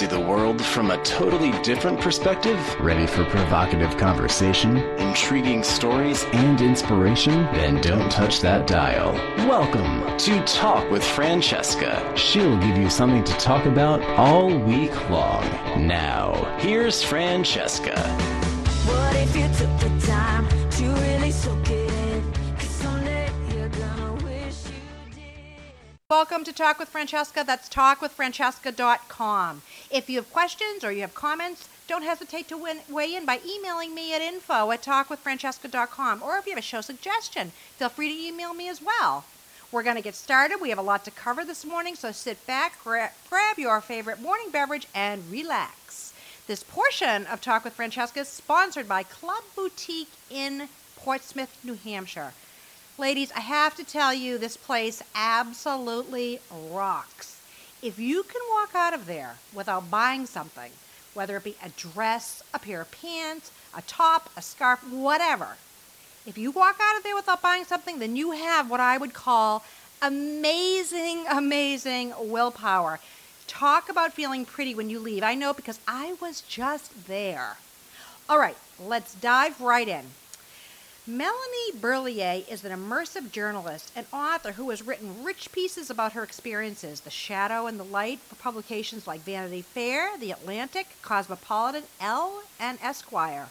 [0.00, 2.58] see the world from a totally different perspective?
[2.80, 6.24] Ready for provocative conversation Intriguing stories?
[6.32, 7.34] and inspiration?
[7.52, 9.12] Then don't touch that dial.
[9.46, 10.16] Welcome.
[10.16, 12.14] To Talk with Francesca.
[12.16, 15.44] She'll give you something to talk about all week long.
[15.86, 18.00] Now, Here's Francesca.
[18.86, 20.59] What if you took the time
[26.10, 27.44] Welcome to Talk with Francesca.
[27.46, 29.62] That's talkwithfrancesca.com.
[29.92, 33.38] If you have questions or you have comments, don't hesitate to win, weigh in by
[33.46, 36.20] emailing me at info at talkwithfrancesca.com.
[36.20, 39.24] Or if you have a show suggestion, feel free to email me as well.
[39.70, 40.60] We're going to get started.
[40.60, 44.20] We have a lot to cover this morning, so sit back, gra- grab your favorite
[44.20, 46.12] morning beverage, and relax.
[46.48, 52.32] This portion of Talk with Francesca is sponsored by Club Boutique in Portsmouth, New Hampshire.
[53.00, 56.38] Ladies, I have to tell you, this place absolutely
[56.70, 57.40] rocks.
[57.80, 60.70] If you can walk out of there without buying something,
[61.14, 65.56] whether it be a dress, a pair of pants, a top, a scarf, whatever,
[66.26, 69.14] if you walk out of there without buying something, then you have what I would
[69.14, 69.64] call
[70.02, 73.00] amazing, amazing willpower.
[73.46, 75.22] Talk about feeling pretty when you leave.
[75.22, 77.56] I know because I was just there.
[78.28, 80.04] All right, let's dive right in.
[81.10, 86.22] Melanie Berliet is an immersive journalist and author who has written rich pieces about her
[86.22, 92.44] experiences, the shadow and the light, for publications like Vanity Fair, The Atlantic, Cosmopolitan, Elle,
[92.60, 93.48] and Esquire.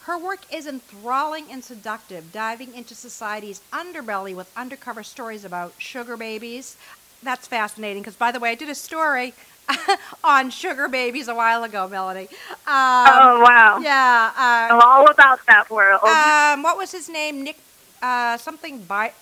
[0.00, 6.18] Her work is enthralling and seductive, diving into society's underbelly with undercover stories about sugar
[6.18, 6.76] babies.
[7.22, 9.32] That's fascinating because, by the way, I did a story
[10.24, 12.28] on sugar babies a while ago, Melanie.
[12.66, 13.78] Um, Oh wow!
[13.80, 14.32] Yeah.
[14.36, 16.02] Uh, I'm all about that world.
[16.04, 17.42] um, what was his name?
[17.44, 17.58] Nick,
[18.02, 19.12] uh, something Bi-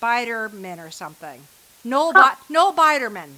[0.00, 1.40] Biderman or something.
[1.84, 3.30] Noel, Bi- Noel Biderman.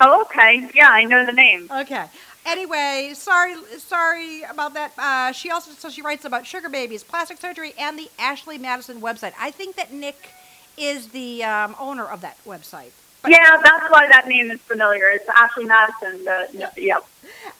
[0.00, 0.68] oh, okay.
[0.74, 1.68] Yeah, I know the name.
[1.70, 2.06] Okay.
[2.44, 4.92] Anyway, sorry, sorry about that.
[4.98, 9.00] Uh, she also so she writes about sugar babies, plastic surgery, and the Ashley Madison
[9.00, 9.32] website.
[9.40, 10.30] I think that Nick
[10.76, 12.90] is the um, owner of that website.
[13.26, 15.08] Yeah, that's why that name is familiar.
[15.10, 16.24] It's Ashley Madison.
[16.24, 17.06] The, yep.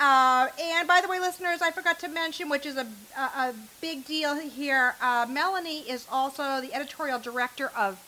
[0.00, 2.86] Uh, and by the way, listeners, I forgot to mention, which is a,
[3.16, 4.96] a, a big deal here.
[5.00, 7.98] Uh, Melanie is also the editorial director of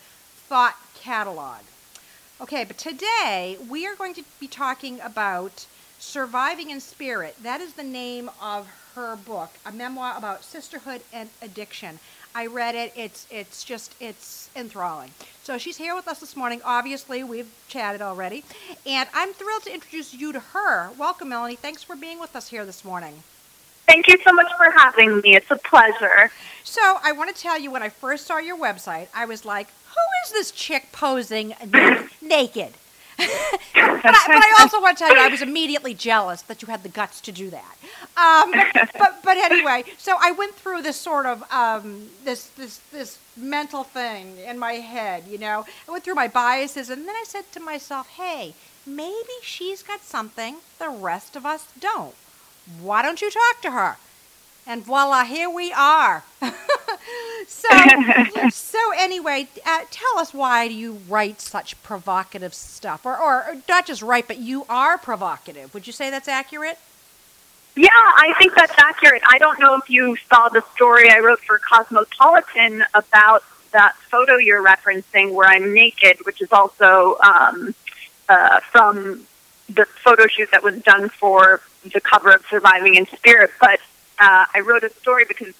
[0.49, 1.61] Thought Catalog.
[2.41, 5.67] Okay, but today we are going to be talking about
[6.01, 7.37] Surviving in Spirit.
[7.41, 12.01] That is the name of her book, a memoir about sisterhood and addiction.
[12.35, 12.93] I read it.
[12.97, 15.11] It's it's just it's enthralling.
[15.45, 16.61] So she's here with us this morning.
[16.65, 18.45] Obviously, we've chatted already,
[18.85, 20.91] and I'm thrilled to introduce you to her.
[20.99, 21.55] Welcome, Melanie.
[21.55, 23.23] Thanks for being with us here this morning.
[23.87, 25.37] Thank you so much for having me.
[25.37, 26.33] It's a pleasure.
[26.65, 29.69] So I want to tell you, when I first saw your website, I was like,
[29.91, 32.73] "Who is this chick posing na- naked?"
[33.17, 36.69] But, I, but I also want to tell you, I was immediately jealous that you
[36.69, 37.77] had the guts to do that.
[38.17, 42.79] Um, but, but but anyway, so I went through this sort of um, this this
[42.93, 45.25] this mental thing in my head.
[45.29, 48.55] You know, I went through my biases, and then I said to myself, "Hey,
[48.87, 52.15] maybe she's got something the rest of us don't.
[52.81, 53.97] Why don't you talk to her?"
[54.67, 56.25] And voila, here we are.
[57.49, 63.57] so, so anyway, uh, tell us why do you write such provocative stuff, or, or
[63.69, 65.73] not just write, but you are provocative.
[65.75, 66.79] Would you say that's accurate?
[67.77, 69.23] Yeah, I think that's accurate.
[69.29, 74.37] I don't know if you saw the story I wrote for Cosmopolitan about that photo
[74.37, 77.75] you're referencing where I'm naked, which is also um,
[78.29, 79.27] uh, from
[79.69, 81.61] the photo shoot that was done for
[81.93, 83.51] the cover of Surviving in Spirit.
[83.61, 83.81] But
[84.21, 85.55] uh, I wrote a story because,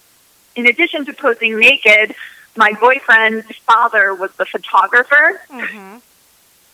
[0.55, 2.15] in addition to posing naked,
[2.55, 5.41] my boyfriend's father was the photographer.
[5.49, 5.97] Mm-hmm.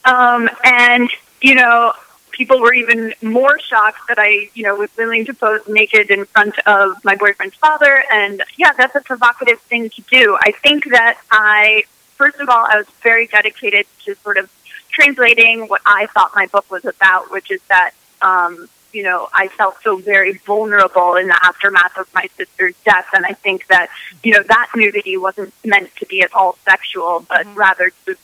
[0.04, 1.10] Um, and,
[1.42, 1.94] you know,
[2.32, 6.26] people were even more shocked that I, you know, was willing to pose naked in
[6.26, 8.04] front of my boyfriend's father.
[8.12, 10.38] And yeah, that's a provocative thing to do.
[10.40, 11.84] I think that I,
[12.16, 14.52] first of all, I was very dedicated to sort of
[14.90, 17.92] translating what I thought my book was about, which is that,
[18.22, 23.08] um, you know, I felt so very vulnerable in the aftermath of my sister's death.
[23.14, 23.90] And I think that,
[24.24, 28.16] you know, that nudity wasn't meant to be at all sexual, but rather to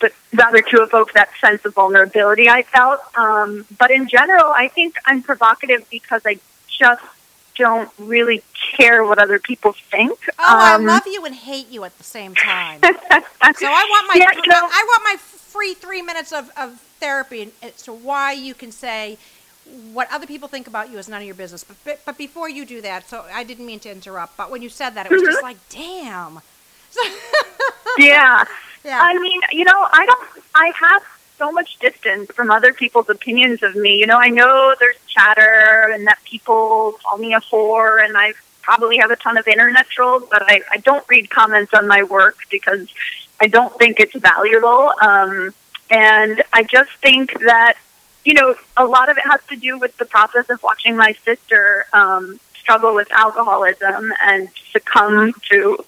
[0.00, 3.00] but rather to evoke that sense of vulnerability I felt.
[3.16, 6.38] Um, but in general, I think I'm provocative because I
[6.68, 7.02] just
[7.56, 8.42] don't really
[8.76, 10.18] care what other people think.
[10.38, 12.80] Oh, I Um, love you and hate you at the same time.
[12.82, 17.82] so I want my Yeah, I want my free three minutes of, of therapy as
[17.82, 19.18] to why you can say
[19.92, 21.64] what other people think about you is none of your business.
[21.64, 24.62] But, but but before you do that, so I didn't mean to interrupt, but when
[24.62, 26.40] you said that, it was just like, damn.
[27.98, 28.44] yeah.
[28.84, 29.00] Yeah.
[29.02, 30.44] I mean, you know, I don't.
[30.54, 31.02] I have
[31.38, 33.98] so much distance from other people's opinions of me.
[33.98, 38.32] You know, I know there's chatter and that people call me a whore, and I
[38.62, 42.02] probably have a ton of internet trolls, but I, I don't read comments on my
[42.02, 42.88] work because
[43.40, 44.92] I don't think it's valuable.
[45.00, 45.54] Um,
[45.88, 47.74] and I just think that,
[48.26, 51.12] you know, a lot of it has to do with the process of watching my
[51.24, 55.78] sister um, struggle with alcoholism and succumb to,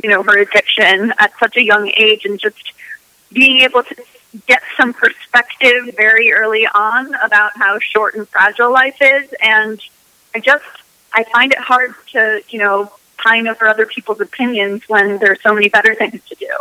[0.00, 2.72] you know, her addiction at such a young age and just
[3.32, 3.96] being able to
[4.46, 9.28] get some perspective very early on about how short and fragile life is.
[9.42, 9.80] And
[10.32, 10.64] I just,
[11.12, 15.52] I find it hard to, you know, pine over other people's opinions when there's so
[15.52, 16.56] many better things to do.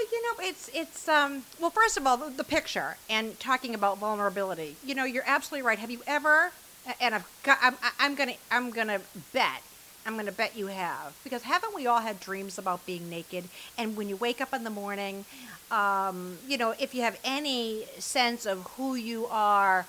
[0.00, 3.74] Well, you know, it's it's um well, first of all, the, the picture and talking
[3.74, 4.76] about vulnerability.
[4.84, 5.78] You know, you're absolutely right.
[5.78, 6.52] Have you ever?
[7.00, 7.58] And I've got.
[7.60, 8.34] I'm, I'm gonna.
[8.50, 9.00] I'm gonna
[9.34, 9.62] bet.
[10.06, 13.44] I'm gonna bet you have because haven't we all had dreams about being naked?
[13.76, 15.26] And when you wake up in the morning,
[15.70, 19.86] um, you know, if you have any sense of who you are,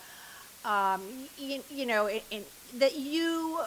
[0.65, 1.01] um,
[1.37, 2.43] you, you know, in, in,
[2.77, 3.59] that you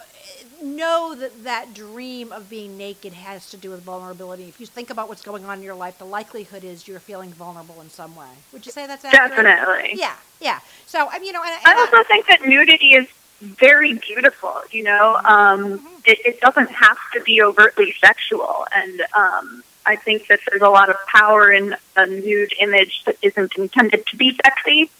[0.62, 4.44] know that that dream of being naked has to do with vulnerability.
[4.44, 7.30] If you think about what's going on in your life, the likelihood is you're feeling
[7.30, 8.28] vulnerable in some way.
[8.52, 9.30] Would you say that's accurate?
[9.30, 9.98] Definitely.
[9.98, 10.60] Yeah, yeah.
[10.86, 13.06] So, I mean, you know, and, and I also think that nudity is
[13.40, 14.54] very beautiful.
[14.70, 20.28] You know, um, it, it doesn't have to be overtly sexual, and um, I think
[20.28, 24.38] that there's a lot of power in a nude image that isn't intended to be
[24.42, 24.90] sexy.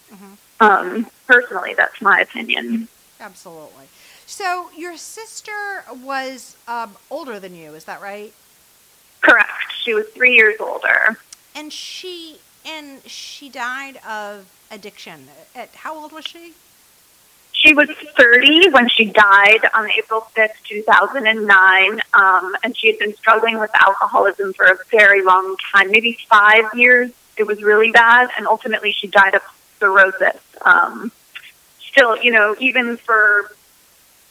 [0.61, 2.89] Um, personally, that's my opinion.
[3.21, 3.87] absolutely.
[4.27, 8.33] So, your sister was um, older than you, is that right?
[9.21, 9.73] Correct.
[9.83, 11.19] She was three years older.
[11.55, 15.29] And she and she died of addiction.
[15.55, 16.55] At how old was she?
[17.53, 23.15] She was 30 when she died on April 5th, 2009, um, and she had been
[23.15, 27.11] struggling with alcoholism for a very long time, maybe five years.
[27.39, 29.43] It was really bad, and ultimately she died of
[29.85, 30.41] cirrhosis.
[30.63, 31.13] Um,
[31.81, 33.51] still, you know, even for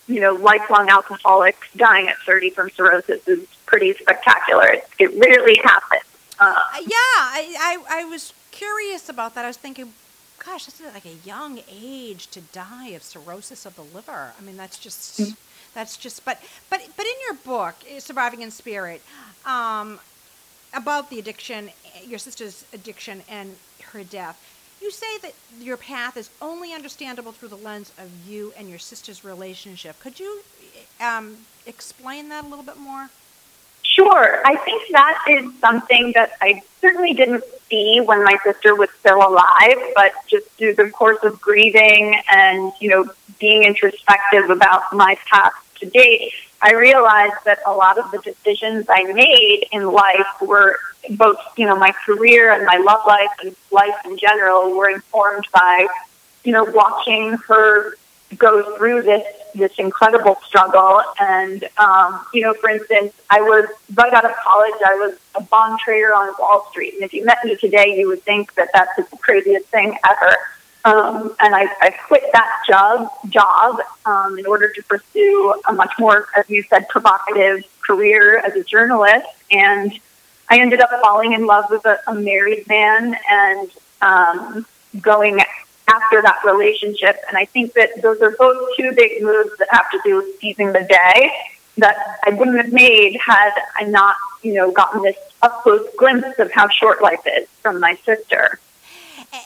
[0.08, 4.68] you know lifelong alcoholics, dying at 30 from cirrhosis is pretty spectacular.
[4.68, 6.04] It, it rarely happens.
[6.40, 9.46] Uh, Uh, yeah, I, I, I was curious about that.
[9.46, 9.94] I was thinking,
[10.44, 14.34] gosh, that's like a young age to die of cirrhosis of the liver.
[14.38, 15.22] I mean, that's just
[15.74, 16.26] that's just.
[16.26, 19.02] But but but in your book, eh, Surviving in Spirit,
[19.46, 20.00] um,
[20.74, 23.56] about the addiction, eh, your sister's addiction and
[23.92, 24.38] her death.
[24.83, 28.80] You say that your path is only understandable through the lens of you and your
[28.80, 29.97] sister's relationship.
[30.01, 30.41] Could you
[31.00, 33.09] um, explain that a little bit more?
[33.83, 34.41] Sure.
[34.45, 39.25] I think that is something that I certainly didn't see when my sister was still
[39.25, 43.09] alive, but just through the course of grieving and, you know,
[43.39, 48.88] being introspective about my past to date, I realized that a lot of the decisions
[48.89, 50.77] I made in life were
[51.12, 55.48] both, you know, my career and my love life and life in general were informed
[55.54, 55.88] by,
[56.44, 57.95] you know, watching her
[58.38, 61.02] go through this this incredible struggle.
[61.19, 64.74] And um, you know, for instance, I was right out of college.
[64.86, 68.07] I was a bond trader on Wall Street, and if you met me today, you
[68.07, 70.36] would think that that's the craziest thing ever.
[70.86, 75.94] Um, and I, I quit that job job um, in order to pursue a much
[75.98, 79.28] more, as you said, provocative career as a journalist.
[79.52, 79.98] And
[80.50, 83.71] I ended up falling in love with a, a married man and
[84.02, 84.66] um,
[85.02, 85.40] going
[85.88, 87.18] after that relationship.
[87.28, 90.40] And I think that those are both two big moves that have to do with
[90.40, 91.31] seizing the day
[91.78, 96.38] that I wouldn't have made had I not, you know, gotten this up close glimpse
[96.40, 98.59] of how short life is from my sister.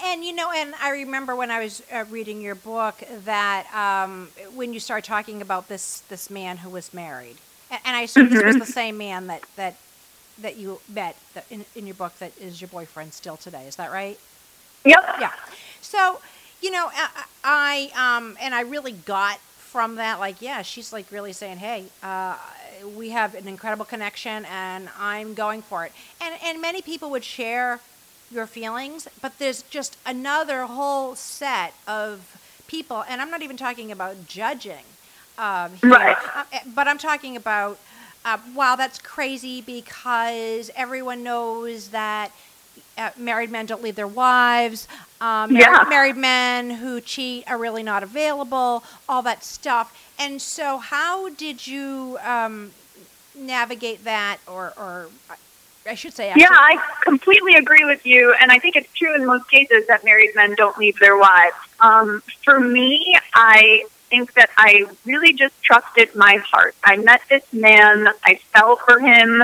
[0.04, 4.30] And you know, and I remember when I was uh, reading your book that um,
[4.54, 7.38] when you start talking about this this man who was married,
[7.72, 9.78] and, and I assume this was the same man that that
[10.42, 13.66] that you met that in, in your book that is your boyfriend still today.
[13.68, 14.18] Is that right?
[14.86, 15.04] Yep.
[15.20, 15.32] Yeah.
[15.82, 16.20] So,
[16.62, 21.12] you know, I, I um, and I really got from that, like, yeah, she's like
[21.12, 22.38] really saying, hey, uh,
[22.96, 25.92] we have an incredible connection, and I'm going for it.
[26.22, 27.80] And and many people would share
[28.32, 33.92] your feelings, but there's just another whole set of people, and I'm not even talking
[33.92, 34.84] about judging.
[35.38, 36.18] Um, here, Right.
[36.36, 36.44] uh,
[36.76, 37.78] but I'm talking about,
[38.28, 42.32] uh, wow, that's crazy because everyone knows that
[42.98, 44.88] uh, married men don't leave their wives.
[45.22, 45.86] Um, Yeah.
[45.90, 48.84] married men who cheat are really not available.
[49.08, 49.94] All that stuff.
[50.20, 52.72] And so, how did you um,
[53.34, 55.10] navigate that, or, or
[55.88, 59.16] I should say, actually, Yeah, I completely agree with you, and I think it's true
[59.16, 61.56] in most cases that married men don't leave their wives.
[61.80, 66.76] Um, for me, I think that I really just trusted my heart.
[66.84, 69.44] I met this man, I fell for him.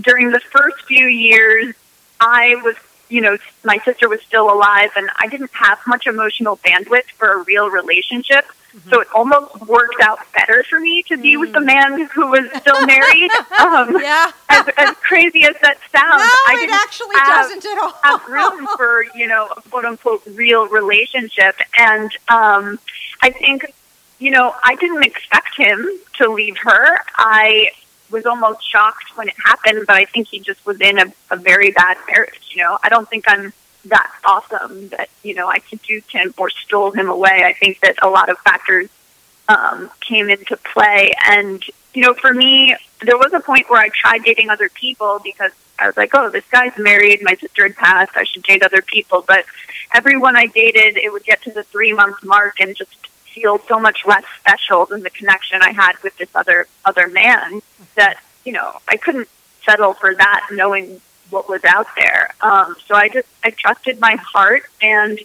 [0.00, 1.74] During the first few years,
[2.20, 2.76] I was,
[3.08, 7.32] you know, my sister was still alive and I didn't have much emotional bandwidth for
[7.32, 8.44] a real relationship.
[8.88, 12.46] So it almost worked out better for me to be with the man who was
[12.62, 13.30] still married.
[13.60, 14.32] Um, Yeah.
[14.48, 17.92] as, as crazy as that sounds, No, I it didn't actually have, doesn't at all.
[18.02, 21.56] have room for you know a quote unquote real relationship.
[21.78, 22.78] And um,
[23.20, 23.74] I think
[24.22, 25.84] you know I didn't expect him
[26.18, 26.98] to leave her.
[27.16, 27.70] I
[28.10, 31.36] was almost shocked when it happened, but I think he just was in a, a
[31.36, 32.52] very bad marriage.
[32.52, 33.52] You know, I don't think I'm
[33.86, 37.42] that awesome that you know I seduced him or stole him away.
[37.44, 38.88] I think that a lot of factors
[39.48, 41.60] um, came into play, and
[41.92, 45.50] you know, for me, there was a point where I tried dating other people because
[45.78, 48.82] I was like, oh, this guy's married, my sister had passed, I should date other
[48.82, 49.24] people.
[49.26, 49.44] But
[49.92, 53.01] everyone I dated, it would get to the three month mark and just
[53.34, 57.62] feel so much less special than the connection I had with this other other man
[57.96, 59.28] that you know I couldn't
[59.64, 62.34] settle for that, knowing what was out there.
[62.40, 65.18] Um, so I just I trusted my heart, and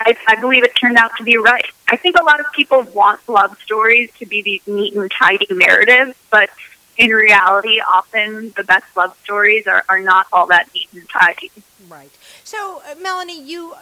[0.00, 1.66] I, I believe it turned out to be right.
[1.88, 5.46] I think a lot of people want love stories to be these neat and tidy
[5.50, 6.50] narratives, but
[6.96, 11.50] in reality, often the best love stories are, are not all that neat and tidy.
[11.88, 12.10] Right.
[12.44, 13.74] So, uh, Melanie, you,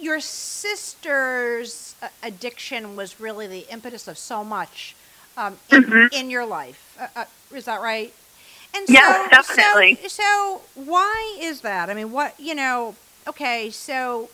[0.00, 4.94] your sister's uh, addiction was really the impetus of so much
[5.36, 6.12] um, in, Mhm.
[6.12, 6.96] in your life.
[7.00, 7.24] Uh, uh,
[7.56, 8.12] is that right?
[8.74, 8.94] And so,
[9.30, 9.96] definitely.
[10.02, 11.88] So, so, why is that?
[11.90, 12.94] I mean, what you know?
[13.26, 14.28] Okay, so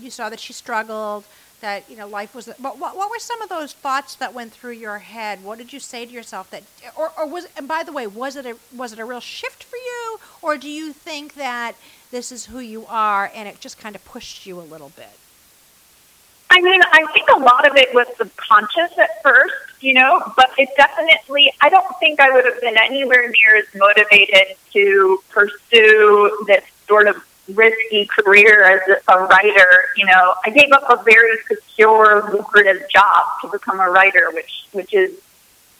[0.00, 1.24] you saw that she struggled.
[1.60, 2.46] That you know, life was.
[2.60, 5.42] But what, what were some of those thoughts that went through your head?
[5.42, 6.62] What did you say to yourself that,
[6.94, 7.46] or, or was?
[7.56, 10.58] And by the way, was it a was it a real shift for you, or
[10.58, 11.74] do you think that
[12.14, 15.10] this is who you are and it just kind of pushed you a little bit?
[16.48, 20.50] I mean, I think a lot of it was subconscious at first, you know, but
[20.56, 26.44] it definitely, I don't think I would have been anywhere near as motivated to pursue
[26.46, 27.16] this sort of
[27.52, 29.66] risky career as a writer.
[29.96, 34.66] You know, I gave up a very secure, lucrative job to become a writer, which,
[34.70, 35.18] which is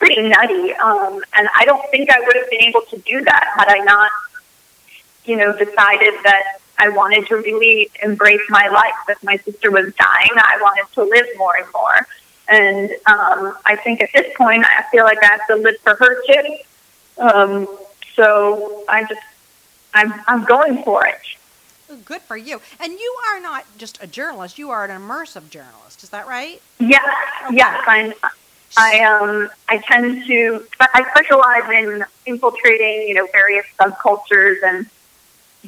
[0.01, 0.73] pretty nutty.
[0.75, 3.79] Um, and I don't think I would have been able to do that had I
[3.85, 4.11] not,
[5.25, 8.95] you know, decided that I wanted to really embrace my life.
[9.07, 12.07] That my sister was dying, I wanted to live more and more.
[12.47, 15.95] And um, I think at this point, I feel like I have to live for
[15.95, 16.57] her too.
[17.17, 17.79] Um,
[18.15, 19.21] so I just,
[19.95, 21.21] I'm, I'm going for it.
[22.05, 22.61] Good for you.
[22.81, 26.03] And you are not just a journalist; you are an immersive journalist.
[26.03, 26.61] Is that right?
[26.81, 27.05] Yes,
[27.53, 27.85] yes.
[27.87, 28.15] I'm,
[28.77, 34.87] I um I tend to I specialize in infiltrating you know various subcultures and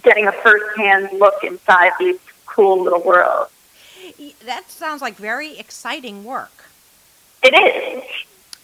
[0.02, 3.50] getting a first-hand look inside these cool little worlds.
[4.44, 6.64] That sounds like very exciting work.
[7.42, 8.04] It is.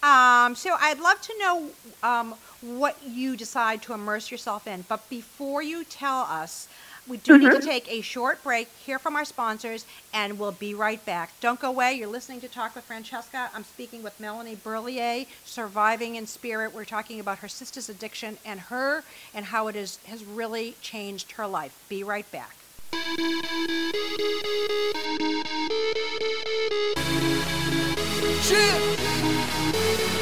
[0.01, 1.69] Um, so I'd love to know
[2.01, 4.83] um, what you decide to immerse yourself in.
[4.87, 6.67] But before you tell us,
[7.07, 7.67] we do need to mm-hmm.
[7.67, 11.31] take a short break, hear from our sponsors, and we'll be right back.
[11.41, 11.93] Don't go away.
[11.93, 13.49] You're listening to Talk with Francesca.
[13.53, 16.73] I'm speaking with Melanie Berliet, Surviving in Spirit.
[16.73, 21.33] We're talking about her sister's addiction and her and how it is, has really changed
[21.33, 21.77] her life.
[21.89, 22.55] Be right back.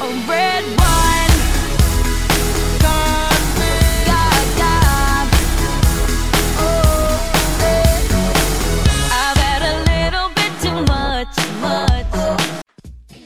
[0.00, 1.31] A red wine.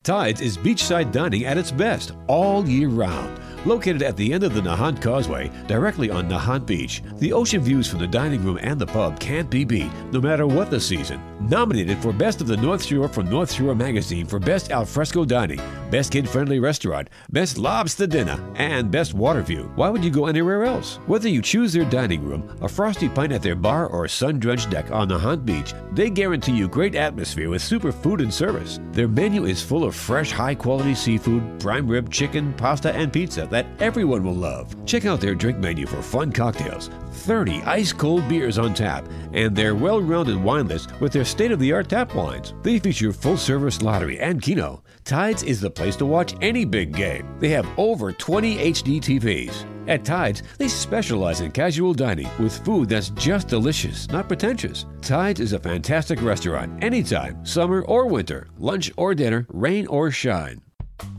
[0.08, 3.38] Tides is beachside dining at its best all year round.
[3.64, 7.88] Located at the end of the Nahant Causeway, directly on Nahant Beach, the ocean views
[7.88, 11.20] from the dining room and the pub can't be beat, no matter what the season.
[11.40, 15.60] Nominated for Best of the North Shore from North Shore Magazine for Best Alfresco Dining,
[15.90, 19.70] Best Kid Friendly Restaurant, Best Lobster Dinner, and Best Water View.
[19.74, 20.96] Why would you go anywhere else?
[21.06, 24.38] Whether you choose their dining room, a frosty pint at their bar, or a sun
[24.38, 28.78] drenched deck on Nahant Beach, they guarantee you great atmosphere with super food and service.
[28.92, 33.47] Their menu is full of fresh, high quality seafood, prime rib, chicken, pasta, and pizza
[33.50, 34.74] that everyone will love.
[34.86, 39.54] Check out their drink menu for fun cocktails, 30 ice cold beers on tap, and
[39.54, 42.54] their well rounded wine list with their state of the art tap wines.
[42.62, 44.82] They feature full service lottery and keno.
[45.04, 47.26] Tides is the place to watch any big game.
[47.38, 49.64] They have over 20 HD TVs.
[49.88, 54.84] At Tides, they specialize in casual dining with food that's just delicious, not pretentious.
[55.00, 60.60] Tides is a fantastic restaurant anytime, summer or winter, lunch or dinner, rain or shine.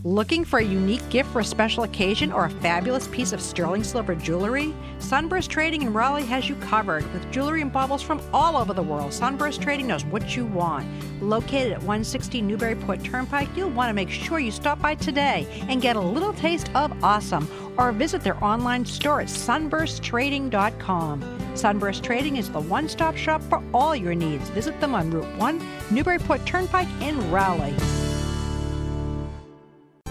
[0.05, 3.83] Looking for a unique gift for a special occasion or a fabulous piece of sterling
[3.83, 4.73] silver jewelry?
[4.99, 8.81] Sunburst Trading in Rowley has you covered with jewelry and baubles from all over the
[8.81, 9.11] world.
[9.11, 10.87] Sunburst Trading knows what you want.
[11.21, 15.81] Located at 160 Newburyport Turnpike, you'll want to make sure you stop by today and
[15.81, 17.45] get a little taste of awesome
[17.77, 21.39] or visit their online store at sunbursttrading.com.
[21.55, 24.49] Sunburst Trading is the one stop shop for all your needs.
[24.51, 27.75] Visit them on Route 1, Newburyport Turnpike in Rowley.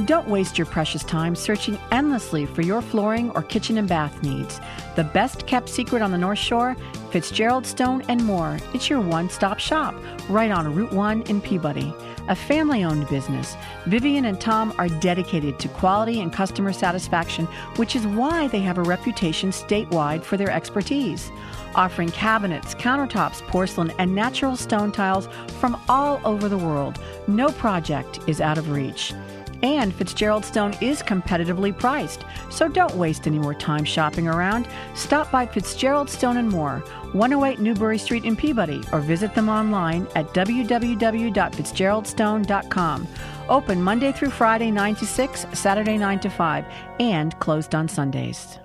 [0.05, 4.61] Don't waste your precious time searching endlessly for your flooring or kitchen and bath needs.
[4.95, 6.77] The best kept secret on the North Shore,
[7.11, 8.59] Fitzgerald Stone and more.
[8.73, 9.97] It's your one stop shop
[10.29, 11.93] right on Route 1 in Peabody.
[12.29, 17.97] A family owned business, Vivian and Tom are dedicated to quality and customer satisfaction, which
[17.97, 21.33] is why they have a reputation statewide for their expertise.
[21.75, 25.29] Offering cabinets, countertops, porcelain, and natural stone tiles
[25.59, 29.13] from all over the world, no project is out of reach.
[29.63, 34.69] And Fitzgerald Stone is competitively priced, so don't waste any more time shopping around.
[34.95, 36.79] Stop by Fitzgerald Stone and More,
[37.13, 43.09] 108 Newbury Street in Peabody, or visit them online at www.fitzgeraldstone.com.
[43.49, 46.65] Open Monday through Friday 9 to 6, Saturday 9 to 5,
[47.01, 48.59] and closed on Sundays.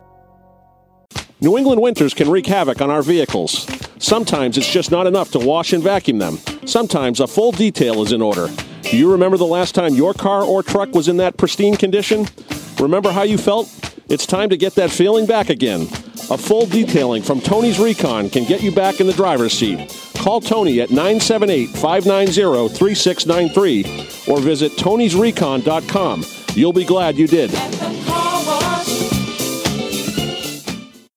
[1.42, 3.68] New England winters can wreak havoc on our vehicles.
[3.98, 6.38] Sometimes it's just not enough to wash and vacuum them.
[6.66, 8.48] Sometimes a full detail is in order.
[8.94, 12.28] Do you remember the last time your car or truck was in that pristine condition?
[12.80, 13.68] Remember how you felt?
[14.08, 15.82] It's time to get that feeling back again.
[16.30, 19.92] A full detailing from Tony's Recon can get you back in the driver's seat.
[20.18, 26.24] Call Tony at 978 590 3693 or visit tonysrecon.com.
[26.54, 27.50] You'll be glad you did.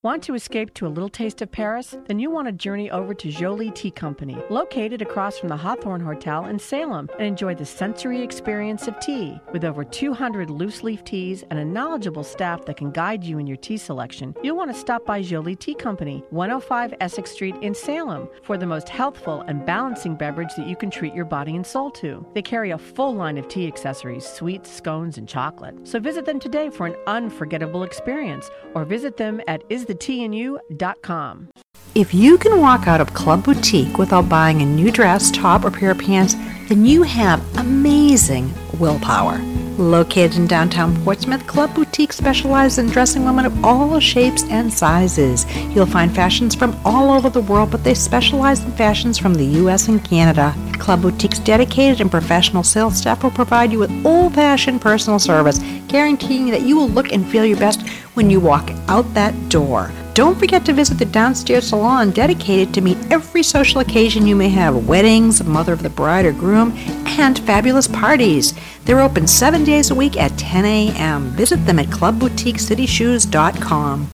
[0.06, 1.96] Want to escape to a little taste of Paris?
[2.06, 6.00] Then you want to journey over to Jolie Tea Company, located across from the Hawthorne
[6.00, 9.36] Hotel in Salem, and enjoy the sensory experience of tea.
[9.52, 13.48] With over 200 loose leaf teas and a knowledgeable staff that can guide you in
[13.48, 17.74] your tea selection, you'll want to stop by Jolie Tea Company, 105 Essex Street in
[17.74, 21.66] Salem, for the most healthful and balancing beverage that you can treat your body and
[21.66, 22.24] soul to.
[22.32, 25.74] They carry a full line of tea accessories, sweets, scones, and chocolate.
[25.82, 29.64] So visit them today for an unforgettable experience, or visit them at
[29.96, 31.48] isthetandU.com.
[31.94, 35.70] If you can walk out of Club Boutique without buying a new dress, top, or
[35.70, 36.34] pair of pants,
[36.68, 39.40] then you have amazing willpower.
[39.78, 45.44] Located in downtown Portsmouth, Club Boutique specializes in dressing women of all shapes and sizes.
[45.74, 49.44] You'll find fashions from all over the world, but they specialize in fashions from the
[49.44, 50.54] US and Canada.
[50.78, 55.58] Club Boutique's dedicated and professional sales staff will provide you with old fashioned personal service,
[55.88, 59.92] guaranteeing that you will look and feel your best when you walk out that door.
[60.14, 64.48] Don't forget to visit the downstairs salon dedicated to meet every social occasion you may
[64.48, 66.74] have weddings, mother of the bride or groom,
[67.18, 68.54] and fabulous parties.
[68.84, 71.24] They're open seven days a week at 10 a.m.
[71.30, 74.10] Visit them at clubboutiquecityshoes.com.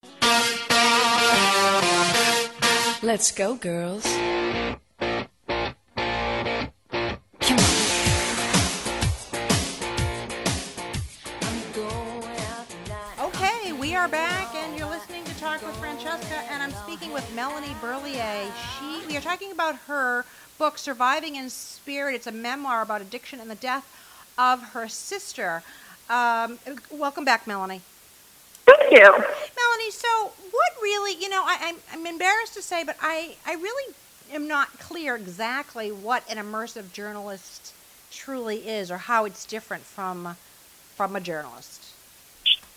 [3.04, 4.06] Let's go, girls.
[13.18, 17.28] Okay, we are back, and you're listening to Talk with Francesca, and I'm speaking with
[17.34, 18.52] Melanie Berliet.
[18.78, 20.24] She, we are talking about her
[20.58, 22.14] book, Surviving in Spirit.
[22.14, 23.86] It's a memoir about addiction and the death
[24.38, 25.62] of her sister.
[26.08, 26.58] Um,
[26.90, 27.80] welcome back, Melanie.
[28.64, 29.00] Thank you.
[29.00, 33.54] Melanie, so what really, you know, I, I'm, I'm embarrassed to say, but I, I
[33.54, 33.94] really
[34.32, 37.74] am not clear exactly what an immersive journalist
[38.10, 40.36] truly is or how it's different from,
[40.94, 41.86] from a journalist.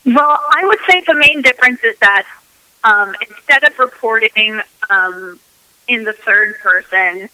[0.06, 2.26] Well, I would say the main difference is that
[2.84, 5.40] um, instead of reporting um,
[5.88, 7.30] in the third person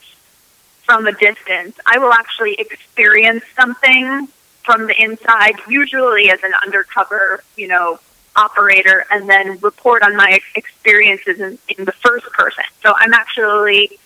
[0.91, 4.27] from a distance, I will actually experience something
[4.65, 7.97] from the inside, usually as an undercover, you know,
[8.36, 12.65] operator and then report on my experiences in, in the first person.
[12.84, 13.99] So I'm actually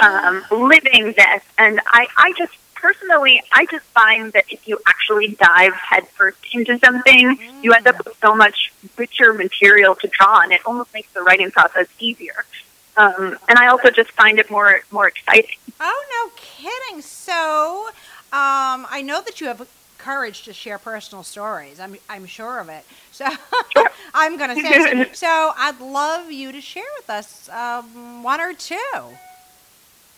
[0.00, 5.28] um, living this, and I, I just personally, I just find that if you actually
[5.28, 10.52] dive headfirst into something, you end up with so much richer material to draw on.
[10.52, 12.44] It almost makes the writing process easier.
[12.98, 15.56] Um, and I also just find it more more exciting.
[15.80, 17.00] Oh, no kidding.
[17.00, 17.86] So,
[18.32, 19.66] um, I know that you have
[19.98, 21.78] courage to share personal stories.
[21.78, 22.84] I'm, I'm sure of it.
[23.12, 23.26] So,
[24.14, 25.04] I'm going to say so.
[25.14, 28.76] So, I'd love you to share with us um, one or two.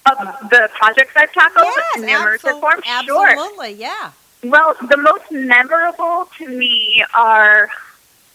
[0.06, 3.28] Of the projects I've tackled Yes, in the immersive absol- form, sure.
[3.28, 4.12] absolutely, yeah.
[4.42, 7.68] Well, the most memorable to me are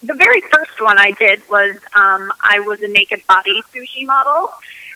[0.05, 4.51] the very first one I did was um, I was a naked body sushi model,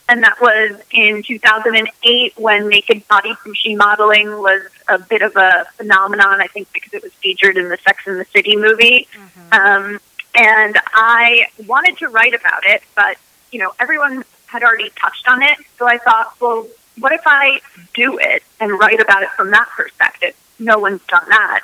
[0.08, 5.66] and that was in 2008 when naked body sushi modeling was a bit of a
[5.78, 6.42] phenomenon.
[6.42, 9.08] I think because it was featured in the Sex and the City movie,
[9.52, 10.00] um,
[10.36, 13.18] and I wanted to write about it, but
[13.52, 16.68] you know everyone had already touched on it, so I thought, well,
[17.00, 17.62] what if I
[17.94, 20.34] do it and write about it from that perspective?
[20.60, 21.62] No one's done that.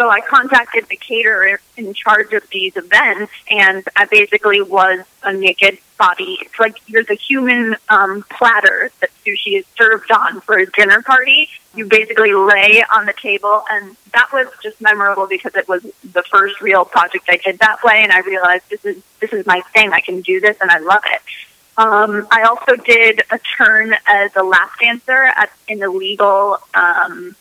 [0.00, 5.30] So I contacted the caterer in charge of these events, and I basically was a
[5.30, 6.38] naked body.
[6.40, 11.02] It's like you're the human um, platter that sushi is served on for a dinner
[11.02, 11.50] party.
[11.74, 16.22] You basically lay on the table, and that was just memorable because it was the
[16.30, 19.60] first real project I did that way, and I realized this is this is my
[19.74, 19.92] thing.
[19.92, 21.20] I can do this, and I love it.
[21.76, 27.36] Um, I also did a turn as a lap dancer at an illegal um,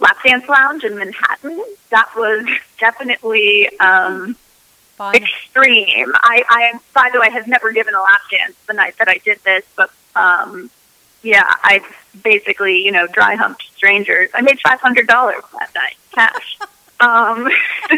[0.00, 1.62] lap dance lounge in Manhattan.
[1.90, 2.46] That was
[2.78, 4.36] definitely um,
[4.96, 5.14] Fun.
[5.14, 6.12] extreme.
[6.14, 9.18] I, I, by the way, have never given a lap dance the night that I
[9.18, 10.70] did this, but um,
[11.22, 11.82] yeah, I
[12.22, 14.30] basically, you know, dry humped strangers.
[14.34, 16.58] I made five hundred dollars that night, cash.
[17.00, 17.48] um,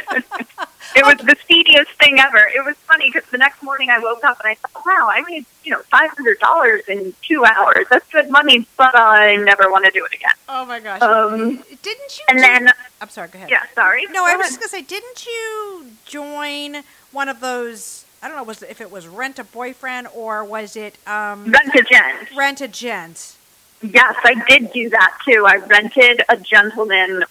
[0.94, 2.38] it was the speediest thing ever.
[2.54, 5.22] It was funny because the next morning I woke up and I thought, wow, I
[5.28, 7.86] made you know five hundred dollars in two hours.
[7.90, 10.32] That's good money, but I never want to do it again.
[10.48, 11.00] Oh, my gosh.
[11.02, 12.24] Um, didn't you?
[12.28, 13.50] and do- then, I'm sorry, go ahead.
[13.50, 14.04] yeah, sorry.
[14.10, 14.60] No, I was ahead.
[14.60, 18.04] just going to say, didn't you join one of those?
[18.22, 21.74] I don't know, was if it was rent a boyfriend or was it um, Rent
[21.74, 22.28] a gent.
[22.36, 23.36] rent a gent?
[23.82, 25.44] Yes, I did do that too.
[25.46, 27.24] I rented a gentleman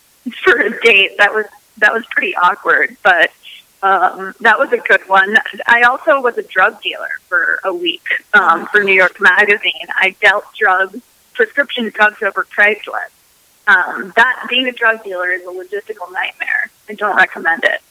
[0.43, 1.17] for a date.
[1.17, 1.45] That was
[1.77, 3.31] that was pretty awkward, but
[3.83, 5.37] um, that was a good one.
[5.65, 8.03] I also was a drug dealer for a week
[8.33, 9.87] um, for New York Magazine.
[9.95, 10.99] I dealt drugs,
[11.33, 13.09] prescription drugs over Craigslist.
[13.67, 16.69] Um, that being a drug dealer is a logistical nightmare.
[16.89, 17.81] I don't recommend it.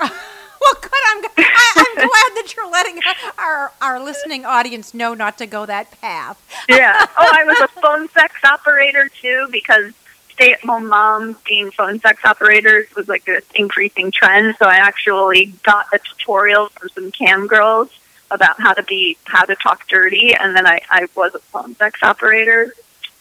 [0.58, 0.90] Well, good.
[1.08, 2.98] I'm, I, I'm glad that you're letting
[3.38, 6.42] our, our listening audience know not to go that path.
[6.68, 7.06] yeah.
[7.18, 9.92] Oh, I was a phone sex operator too because
[10.36, 14.54] stay-at-home moms being phone sex operators was like an increasing trend.
[14.58, 17.90] So I actually got a tutorial from some cam girls
[18.30, 21.74] about how to be how to talk dirty, and then I, I was a phone
[21.76, 22.72] sex operator.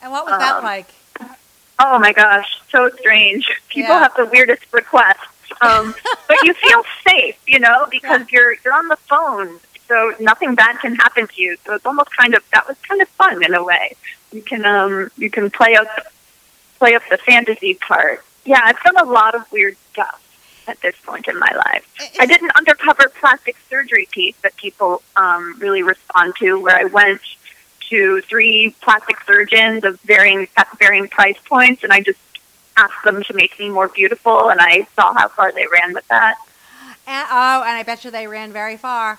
[0.02, 0.88] And what was that Um, like?
[1.80, 3.46] Oh my gosh, so strange.
[3.70, 4.00] People Yeah.
[4.04, 5.28] have the weirdest requests,
[5.62, 5.94] um,
[6.28, 10.80] but you feel safe, you know, because you're you're on the phone, so nothing bad
[10.80, 11.56] can happen to you.
[11.66, 13.96] So it's almost kind of that was kind of fun in a way.
[14.32, 15.88] You can um you can play up
[16.86, 18.24] play up the fantasy part.
[18.46, 20.22] Yeah, I've done a lot of weird stuff
[20.68, 21.84] at this point in my life.
[22.20, 26.84] I did an undercover plastic surgery piece that people um, really respond to, where I
[26.84, 27.22] went
[27.90, 32.20] to three plastic surgeons of varying at varying price points, and I just
[32.78, 36.08] asked them to make me more beautiful, and I saw how far they ran with
[36.10, 36.36] that.
[37.08, 39.18] And, oh, and I bet you they ran very far.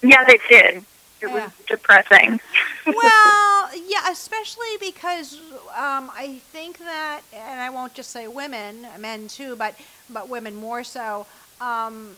[0.00, 0.84] Yeah, they did.
[1.24, 1.44] It Yeah.
[1.46, 2.40] was depressing.
[2.86, 5.40] well, yeah, especially because
[5.76, 9.74] um, I think that, and I won't just say women, men too, but
[10.10, 11.26] but women more so.
[11.60, 12.16] Um,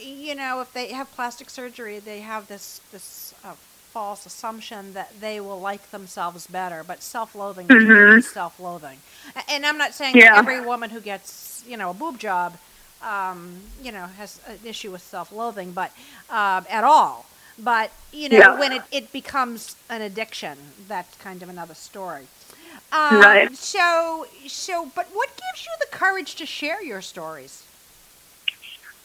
[0.00, 3.52] you know, if they have plastic surgery, they have this this uh,
[3.92, 8.18] false assumption that they will like themselves better, but self-loathing Mhm.
[8.18, 8.98] is self-loathing.
[9.48, 10.38] And I'm not saying Yeah.
[10.38, 12.56] every woman who gets you know a boob job,
[13.02, 15.92] um, you know, has an issue with self-loathing, but
[16.28, 17.26] uh, at all.
[17.58, 18.58] But you know, Yeah.
[18.58, 20.56] when it, it becomes an addiction,
[20.88, 22.26] that's kind of another story.
[22.92, 23.54] Um, Right.
[23.56, 27.62] So, so, but what gives you the courage to share your stories?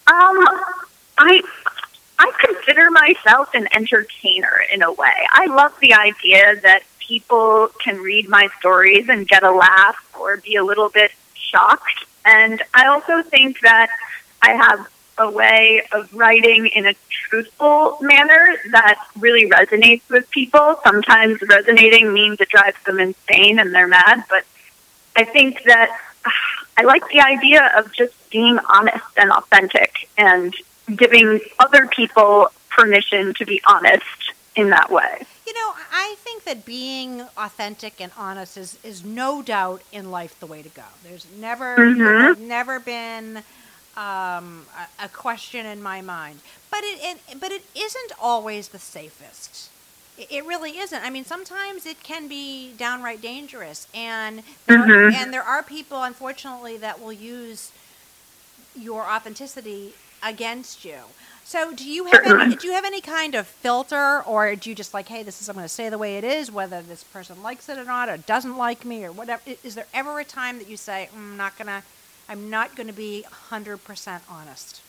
[0.08, 0.38] Um,
[1.18, 1.42] I
[2.20, 5.28] I consider myself an entertainer in a way.
[5.32, 10.38] I love the idea that people can read my stories and get a laugh or
[10.38, 12.06] be a little bit shocked.
[12.26, 13.90] And I also think that
[14.42, 20.80] I have a way of writing in a truthful manner that really resonates with people.
[20.84, 24.44] Sometimes resonating means it drives them insane and they're mad, but
[25.16, 26.00] I think that
[26.78, 30.54] I like the idea of just being honest and authentic and
[30.96, 34.04] giving other people permission to be honest
[34.56, 35.26] in that way.
[35.48, 40.40] You know, I think that being authentic and honest is, is no doubt in life
[40.40, 40.84] the way to go.
[41.04, 41.98] There's never Mhm.
[41.98, 43.44] there's never been
[43.98, 44.68] um,
[45.02, 46.40] a, a question in my mind,
[46.72, 49.70] but it, it but it isn't always the safest.
[50.18, 51.04] It, it really isn't.
[51.04, 55.14] I mean, sometimes it can be downright dangerous, and there are, Mhm.
[55.14, 57.72] and there are people, unfortunately, that will use
[58.76, 61.00] your authenticity against you.
[61.44, 64.76] So, do you have any, do you have any kind of filter, or do you
[64.76, 67.04] just like, hey, this is I'm going to say the way it is, whether this
[67.04, 69.42] person likes it or not, or doesn't like me, or whatever?
[69.64, 71.84] Is there ever a time that you say, "Mm, I'm not gonna,
[72.30, 74.82] I'm not going to be 100% honest?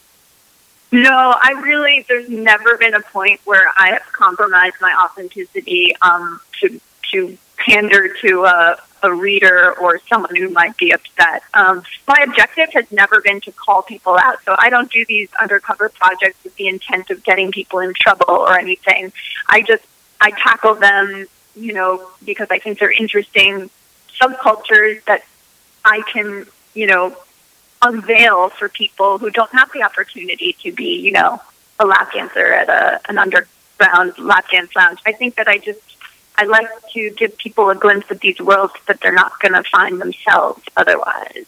[0.91, 6.41] No, I really, there's never been a point where I have compromised my authenticity um,
[6.61, 6.81] to,
[7.13, 11.43] to pander to a, a reader or someone who might be upset.
[11.53, 14.43] Um, my objective has never been to call people out.
[14.45, 18.31] So I don't do these undercover projects with the intent of getting people in trouble
[18.31, 19.13] or anything.
[19.47, 19.85] I just,
[20.21, 23.71] I tackle them, you know, because I think they're interesting
[24.19, 25.23] subcultures that
[25.85, 27.17] I can, you know,
[27.83, 31.41] unveil for people who don't have the opportunity to be, you know,
[31.79, 34.99] a lap dancer at a an underground lap dance lounge.
[35.07, 35.81] I think that I just
[36.37, 39.63] I like to give people a glimpse of these worlds that they're not going to
[39.65, 41.47] find themselves otherwise.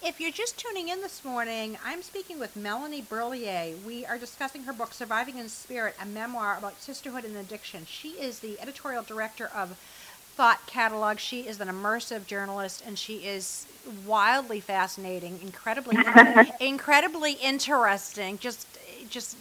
[0.00, 3.82] If you're just tuning in this morning, I'm speaking with Melanie Berliet.
[3.84, 7.84] We are discussing her book, Surviving in Spirit, a memoir about sisterhood and addiction.
[7.84, 9.76] She is the editorial director of
[10.38, 11.18] Thought Catalog.
[11.18, 13.66] She is an immersive journalist, and she is
[14.06, 15.96] wildly fascinating, incredibly,
[16.60, 18.38] incredibly interesting.
[18.38, 18.64] Just,
[19.10, 19.36] just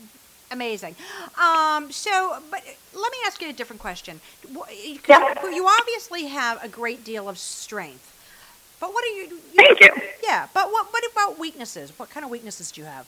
[0.50, 0.96] amazing.
[1.40, 2.64] Um, so, but
[2.96, 4.20] let me ask you a different question.
[4.50, 5.46] You- Yeah.
[5.46, 8.12] You obviously have a great deal of strength.
[8.80, 9.24] But what are you?
[9.30, 9.90] you Thank you.
[10.24, 11.92] Yeah, but what what about weaknesses?
[12.00, 13.06] What kind of weaknesses do you have,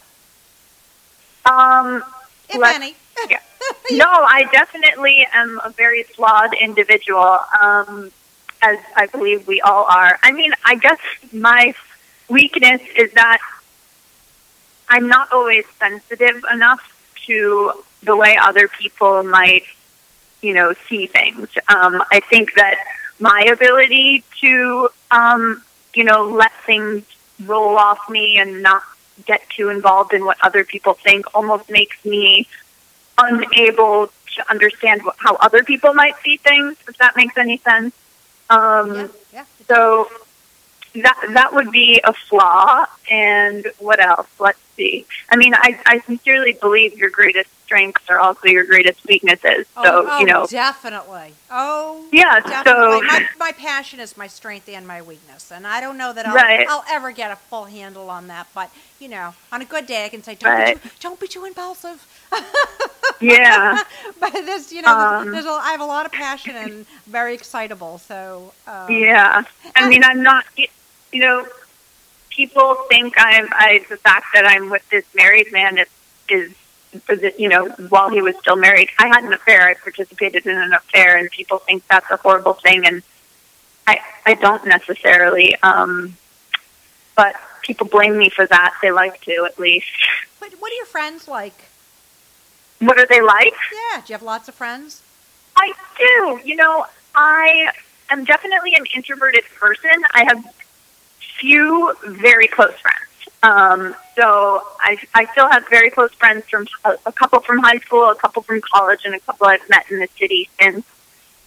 [1.45, 2.04] Um,
[2.50, 2.96] if let's- any?
[3.30, 3.40] yeah.
[3.92, 8.12] no, I definitely am a very flawed individual, um,
[8.62, 10.18] as I believe we all are.
[10.24, 11.00] I mean, I guess
[11.32, 11.74] my
[12.30, 13.40] weakness is that
[14.88, 16.82] I'm not always sensitive enough
[17.28, 19.64] to the way other people might,
[20.42, 21.50] you know, see things.
[21.68, 22.76] Um, I think that
[23.20, 27.04] my ability to, um, you know, let things
[27.46, 28.84] roll off me and not
[29.25, 32.47] get too involved in what other people think almost makes me
[33.17, 37.93] unable to understand what, how other people might see things, if that makes any sense.
[38.49, 39.45] Um, yeah, yeah.
[39.67, 40.10] so
[40.95, 42.86] that that would be a flaw.
[43.12, 44.27] And what else?
[44.39, 45.05] Let's see.
[45.29, 49.67] I mean, I, I sincerely believe your greatest strengths are also your greatest weaknesses.
[49.77, 51.34] Oh, So oh, you know, definitely.
[51.51, 53.01] Oh, Yeah, definitely.
[53.01, 56.25] so- my, my passion is my strength and my weakness, and I don't know that
[56.25, 56.65] I'll, Right.
[56.67, 58.47] I'll ever get a full handle on that.
[58.55, 60.82] But you know, on a good day, I can say, "Don't, Right.
[60.82, 61.99] be, too, don't be too impulsive."
[63.21, 63.84] yeah.
[64.19, 67.36] but there's, you know, Um, there's a, I have a lot of passion and very
[67.36, 67.99] excitable.
[67.99, 69.43] So um, Yeah,
[69.75, 70.43] I mean, I'm not.
[70.58, 71.47] You know,
[72.32, 73.47] people think I'm.
[73.51, 75.88] I the fact that I'm with this married man is
[76.29, 76.51] is
[77.38, 78.89] you know while he was still married.
[78.97, 79.67] I had an affair.
[79.67, 83.04] I participated in an affair, and people think that's a horrible thing, and
[83.88, 85.56] I I don't necessarily.
[85.62, 86.17] Um,
[87.15, 88.75] but people blame me for that.
[88.82, 89.88] They like to, at least.
[90.39, 91.65] What, what are your friends like?
[92.80, 93.54] What are they like?
[93.73, 95.02] Yeah, do you have lots of friends?
[95.58, 96.39] I do.
[96.47, 97.71] You know, I
[98.10, 99.91] am definitely an introverted person.
[100.13, 100.45] I have
[101.19, 103.09] few very close friends.
[103.41, 107.78] Um, so I, I still have very close friends from a, a couple from high
[107.78, 110.86] school, a couple from college, and a couple I've met in the city since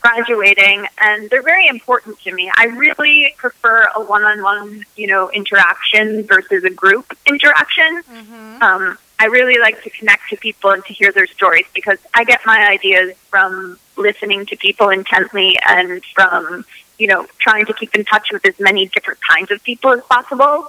[0.01, 2.51] graduating, and they're very important to me.
[2.57, 8.03] I really prefer a one-on-one, you know, interaction versus a group interaction.
[8.03, 8.63] Mm-hmm.
[8.63, 12.25] Um, I really like to connect to people and to hear their stories because I
[12.25, 16.65] get my ideas from listening to people intently and from,
[16.99, 20.03] you know, trying to keep in touch with as many different kinds of people as
[20.11, 20.67] possible.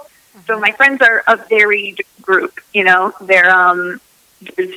[0.48, 4.02] So my friends are a varied group, you know, they're, um,
[4.56, 4.76] there's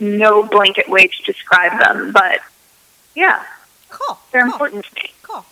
[0.00, 2.40] no blanket way to describe them, but
[3.14, 3.44] yeah,
[3.90, 4.18] Cool.
[4.32, 4.52] they're cool.
[4.52, 5.10] important to me.
[5.22, 5.44] Cool.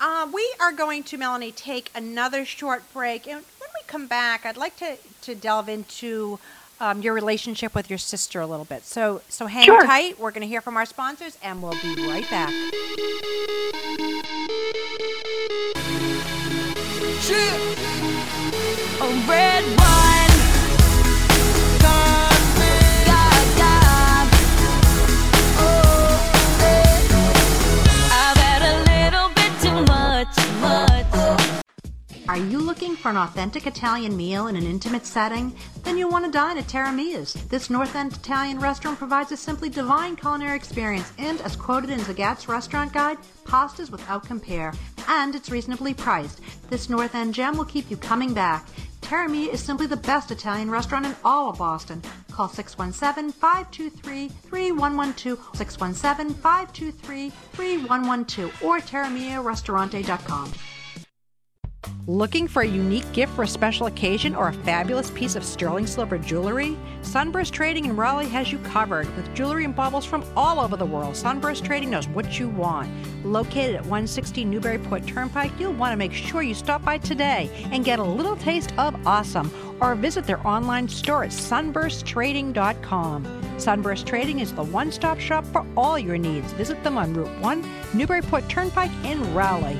[0.00, 3.26] Uh, we are going to, Melanie, take another short break.
[3.26, 6.38] And when we come back, I'd like to, to delve into
[6.80, 8.84] um, your relationship with your sister a little bit.
[8.84, 9.82] So, so hang Sure.
[9.84, 10.18] tight.
[10.18, 12.52] We're going to hear from our sponsors, and we'll be right back.
[18.46, 20.45] A red wine.
[32.66, 35.54] Looking for an authentic Italian meal in an intimate setting?
[35.84, 37.34] Then you'll want to dine at Terra Mia's.
[37.48, 42.00] This North End Italian restaurant provides a simply divine culinary experience and, as quoted in
[42.00, 44.74] Zagat's restaurant guide, pastas without compare.
[45.06, 46.40] And it's reasonably priced.
[46.68, 48.66] This North End gem will keep you coming back.
[49.00, 52.02] Terra Mia is simply the best Italian restaurant in all of Boston.
[52.32, 60.52] Call 617 523 3112, 617 523 3112, or terramiarestaurante.com.
[62.08, 65.88] Looking for a unique gift for a special occasion or a fabulous piece of sterling
[65.88, 66.76] silver jewelry?
[67.02, 70.86] Sunburst Trading in Rowley has you covered with jewelry and baubles from all over the
[70.86, 71.16] world.
[71.16, 72.88] Sunburst Trading knows what you want.
[73.24, 77.84] Located at 160 Newburyport Turnpike, you'll want to make sure you stop by today and
[77.84, 83.58] get a little taste of awesome or visit their online store at sunbursttrading.com.
[83.58, 86.52] Sunburst Trading is the one stop shop for all your needs.
[86.52, 89.76] Visit them on Route 1, Newburyport Turnpike in Rowley.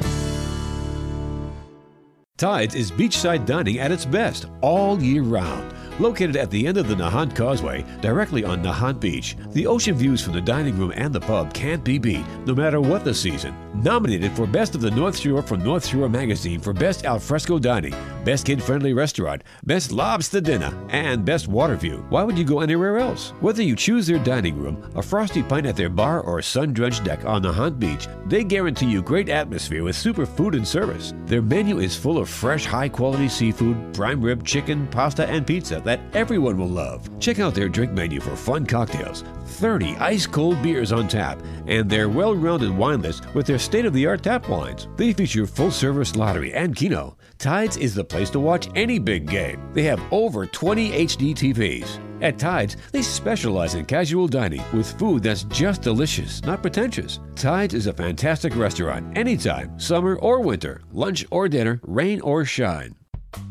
[2.36, 5.72] Tides is beachside dining at its best all year round.
[5.98, 10.22] Located at the end of the Nahant Causeway, directly on Nahant Beach, the ocean views
[10.22, 13.54] from the dining room and the pub can't be beat, no matter what the season.
[13.82, 17.94] Nominated for Best of the North Shore from North Shore Magazine for Best Alfresco Dining,
[18.26, 22.04] Best Kid Friendly Restaurant, Best Lobster Dinner, and Best Water View.
[22.08, 23.30] Why would you go anywhere else?
[23.38, 26.72] Whether you choose their dining room, a frosty pint at their bar, or a sun
[26.72, 31.14] drenched deck on Nahant Beach, they guarantee you great atmosphere with super food and service.
[31.26, 35.80] Their menu is full of fresh, high quality seafood, prime rib, chicken, pasta, and pizza
[35.84, 37.08] that everyone will love.
[37.20, 41.88] Check out their drink menu for fun cocktails, 30 ice cold beers on tap, and
[41.88, 44.88] their well rounded wine list with their state of the art tap wines.
[44.96, 47.16] They feature full service lottery and keno.
[47.38, 49.70] Tides is the place to watch any big game.
[49.72, 52.00] They have over 20 HD TVs.
[52.22, 57.20] At Tides, they specialize in casual dining with food that's just delicious, not pretentious.
[57.34, 62.94] Tides is a fantastic restaurant anytime, summer or winter, lunch or dinner, rain or shine.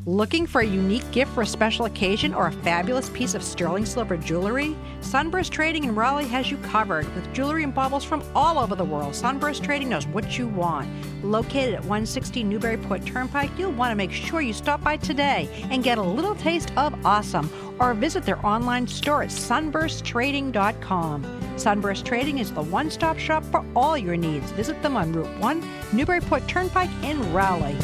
[0.07, 3.87] Looking for a unique gift for a special occasion or a fabulous piece of sterling
[3.87, 4.75] silver jewelry?
[5.01, 8.85] Sunburst Trading in Rowley has you covered with jewelry and baubles from all over the
[8.85, 9.15] world.
[9.15, 10.87] Sunburst Trading knows what you want.
[11.23, 15.83] Located at 160 Newburyport Turnpike, you'll want to make sure you stop by today and
[15.83, 21.57] get a little taste of awesome or visit their online store at sunbursttrading.com.
[21.57, 24.51] Sunburst Trading is the one stop shop for all your needs.
[24.51, 27.75] Visit them on Route 1, Newburyport Turnpike in Rowley.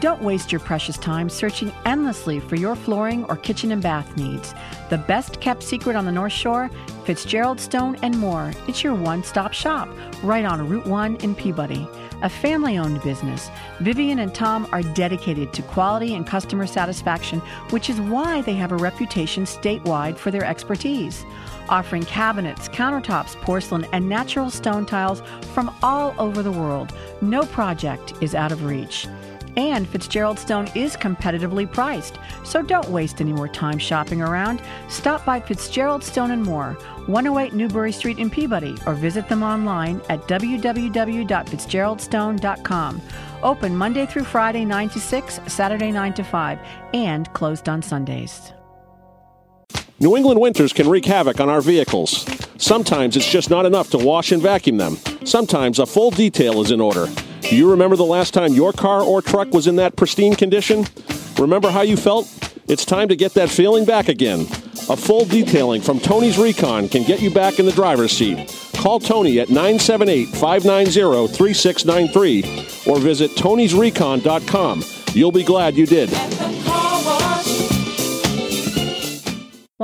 [0.00, 4.52] Don't waste your precious time searching endlessly for your flooring or kitchen and bath needs.
[4.90, 6.68] The best kept secret on the North Shore,
[7.04, 8.52] Fitzgerald Stone and more.
[8.66, 9.88] It's your one stop shop
[10.24, 11.88] right on Route 1 in Peabody.
[12.22, 17.38] A family owned business, Vivian and Tom are dedicated to quality and customer satisfaction,
[17.70, 21.24] which is why they have a reputation statewide for their expertise.
[21.68, 25.22] Offering cabinets, countertops, porcelain, and natural stone tiles
[25.54, 29.06] from all over the world, no project is out of reach.
[29.56, 34.60] And Fitzgerald Stone is competitively priced, so don't waste any more time shopping around.
[34.88, 40.02] Stop by Fitzgerald Stone and More, 108 Newbury Street in Peabody, or visit them online
[40.10, 43.02] at www.fitzgeraldstone.com.
[43.42, 46.58] Open Monday through Friday 9 to 6, Saturday 9 to 5,
[46.92, 48.52] and closed on Sundays.
[49.98, 52.26] New England winters can wreak havoc on our vehicles.
[52.58, 54.96] Sometimes it's just not enough to wash and vacuum them.
[55.24, 57.08] Sometimes a full detail is in order.
[57.48, 60.84] Do you remember the last time your car or truck was in that pristine condition?
[61.38, 62.26] Remember how you felt?
[62.66, 64.40] It's time to get that feeling back again.
[64.90, 68.52] A full detailing from Tony's Recon can get you back in the driver's seat.
[68.74, 74.82] Call Tony at 978 590 3693 or visit tonysrecon.com.
[75.12, 76.10] You'll be glad you did.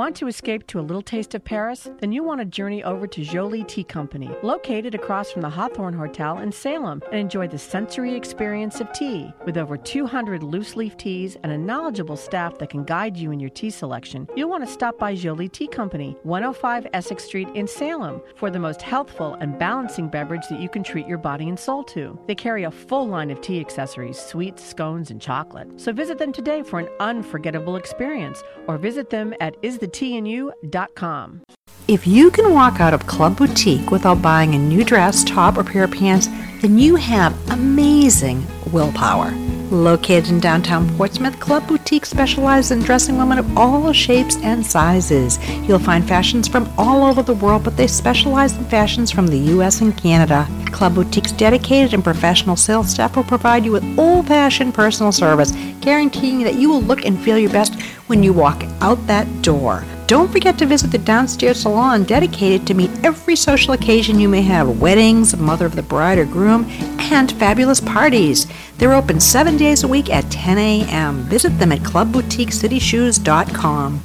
[0.03, 1.89] Want to escape to a little taste of Paris?
[2.01, 5.93] Then you want to journey over to Jolie Tea Company, located across from the Hawthorne
[5.93, 9.31] Hotel in Salem, and enjoy the sensory experience of tea.
[9.45, 13.39] With over 200 loose leaf teas and a knowledgeable staff that can guide you in
[13.39, 17.65] your tea selection, you'll want to stop by Jolie Tea Company, 105 Essex Street in
[17.65, 21.57] Salem, for the most healthful and balancing beverage that you can treat your body and
[21.57, 22.19] soul to.
[22.27, 25.79] They carry a full line of tea accessories, sweets, scones, and chocolate.
[25.79, 29.55] So visit them today for an unforgettable experience, or visit them at
[29.93, 31.41] isthetnu.com.
[31.87, 35.63] If you can walk out of Club Boutique without buying a new dress, top, or
[35.63, 36.27] pair of pants,
[36.61, 39.31] then you have amazing willpower.
[39.71, 45.39] Located in downtown Portsmouth, Club Boutique specializes in dressing women of all shapes and sizes.
[45.67, 49.37] You'll find fashions from all over the world, but they specialize in fashions from the
[49.37, 50.47] US and Canada.
[50.71, 55.51] Club Boutique's dedicated and professional sales staff will provide you with old fashioned personal service,
[55.81, 59.83] guaranteeing that you will look and feel your best when you walk out that door.
[60.07, 64.41] Don't forget to visit the downstairs salon dedicated to meet every social occasion you may
[64.41, 66.65] have weddings, mother of the bride or groom,
[66.99, 68.47] and fabulous parties.
[68.77, 71.23] They're open seven days a week at 10 a.m.
[71.23, 74.03] Visit them at clubboutiquecityshoes.com.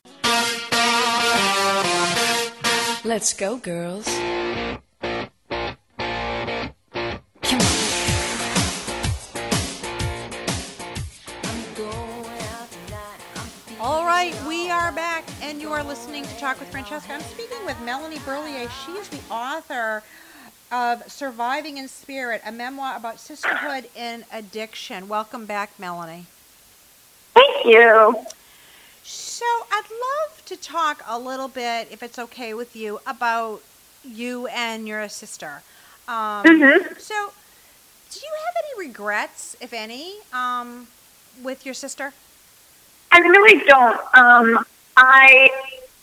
[3.05, 4.07] Let's go, girls.
[15.49, 17.11] And you are listening to Talk with Francesca.
[17.11, 18.69] I'm speaking with Melanie Berliet.
[18.85, 20.03] She is the author
[20.71, 25.09] of Surviving in Spirit, a memoir about sisterhood in addiction.
[25.09, 26.27] Welcome back, Melanie.
[27.33, 28.27] Thank you.
[29.03, 33.63] So, I'd love to talk a little bit, if it's okay with you, about
[34.05, 35.63] you and your sister.
[36.07, 37.01] Um, Mhm.
[37.01, 37.33] So,
[38.11, 40.89] do you have any regrets, if any, um,
[41.41, 42.13] with your sister?
[43.11, 43.99] I really don't.
[44.15, 44.67] Um,
[45.01, 45.51] I,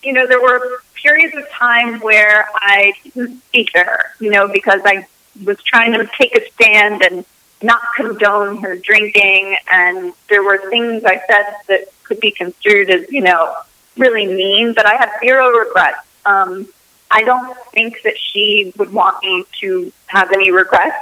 [0.03, 4.47] you know, there were periods of time where I didn't speak to her, you know,
[4.47, 5.05] because I
[5.43, 7.25] was trying to take a stand and
[7.61, 13.11] not condone her drinking, and there were things I said that could be construed as,
[13.11, 13.53] you know,
[13.97, 15.97] really mean, but I have zero regrets.
[16.25, 16.67] Um,
[17.11, 20.95] I don't think that she would want me to have any regrets,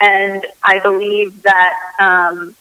[0.00, 2.54] and I believe that um,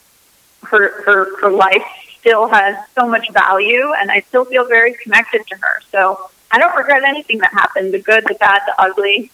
[0.64, 1.86] her, her her life
[2.22, 5.82] still has so much value, and I still feel very connected to her.
[5.92, 9.32] So I don't regret anything that happened—the good, the bad, the ugly.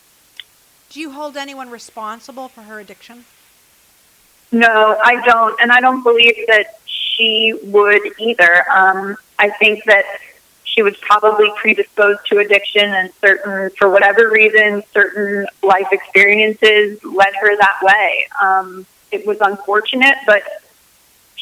[0.90, 3.26] Do you hold anyone responsible for her addiction?
[4.52, 8.70] No, I don't, and I don't believe that she would either.
[8.72, 10.06] Um, I think that
[10.64, 17.34] she was probably predisposed to addiction, and certain, for whatever reason, certain life experiences led
[17.36, 18.28] her that way.
[18.42, 20.44] Um, it was unfortunate, but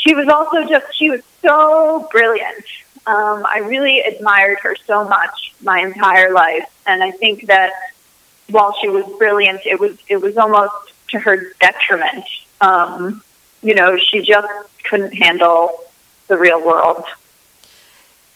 [0.06, 2.66] she was also just she was so brilliant.
[3.08, 7.72] Um, I really admired her so much my entire life, and I think that
[8.50, 10.74] while she was brilliant, it was it was almost
[11.10, 12.26] to her detriment.
[12.62, 13.24] Um,
[13.62, 14.48] you know, she just
[14.84, 15.84] couldn't handle
[16.28, 17.04] the real world.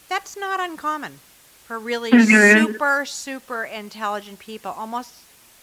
[0.08, 1.20] That's not uncommon
[1.66, 2.66] for really Mhm.
[2.66, 5.14] super, super intelligent people, almost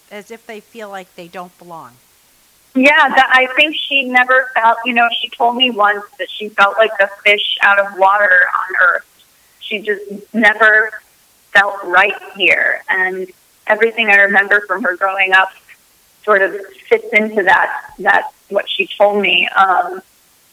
[0.09, 1.97] as if they feel like they don't belong.
[2.77, 4.77] Yeah, that, I think she never felt.
[4.85, 8.29] You know, she told me once that she felt like a fish out of water
[8.29, 9.25] on Earth.
[9.59, 10.91] She just never
[11.53, 13.31] felt right here, and
[13.65, 15.49] everything I remember from her growing up
[16.23, 16.55] sort of
[16.87, 17.93] fits into that.
[17.97, 19.47] That what she told me.
[19.47, 20.03] Um,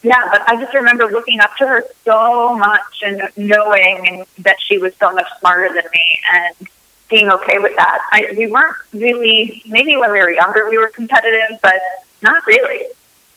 [0.03, 4.79] yeah, but I just remember looking up to her so much and knowing that she
[4.79, 6.69] was so much smarter than me and
[7.11, 8.07] being okay with that.
[8.13, 11.81] I, we weren't really, maybe when we were younger we were competitive, but
[12.25, 12.87] not really.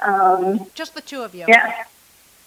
[0.01, 1.45] Um, Just the two of you.
[1.47, 1.83] yeah.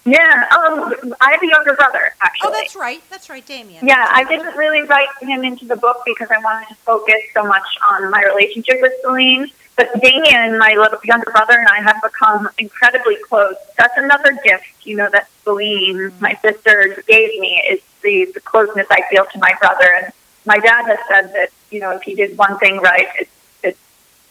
[0.07, 2.49] Yeah, um, I have a younger brother, actually.
[2.49, 3.03] Oh, that's right.
[3.11, 3.87] That's right, Damien.
[3.87, 7.45] Yeah, I didn't really write him into the book because I wanted to focus so
[7.45, 9.51] much on my relationship with Celine.
[9.77, 13.57] But Damien, my little younger brother, and I have become incredibly close.
[13.77, 18.87] That's another gift, you know, that Celine, my sister, gave me is the, the closeness
[18.91, 19.93] I feel to my brother.
[20.03, 20.13] And
[20.47, 23.31] my dad has said that, you know, if he did one thing right, it's,
[23.63, 23.79] it's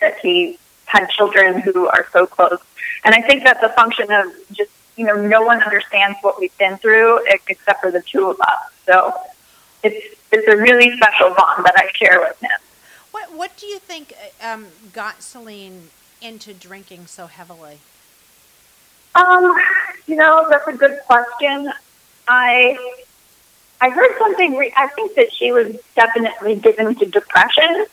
[0.01, 0.57] that he
[0.89, 2.59] had children who are so close.
[3.03, 6.57] And I think that's a function of just, you know, no one understands what we've
[6.57, 8.63] been through except for the two of us.
[8.85, 9.13] So
[9.83, 12.59] it's, it's a really special bond that I share with him.
[13.11, 15.89] What What do you think uh, um, got Celine
[16.21, 17.79] into drinking so heavily?
[19.15, 19.55] Um,
[20.07, 21.71] you know, that's a good question.
[22.27, 22.77] I
[23.81, 24.55] I heard something.
[24.55, 27.85] Re- I think that she was definitely given to depression.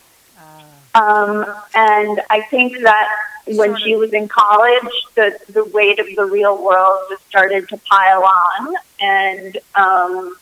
[0.97, 1.45] Um,
[1.75, 3.09] and I think that
[3.49, 7.77] when she was in college, the the weight of the real world just started to
[7.77, 10.37] pile on, and um,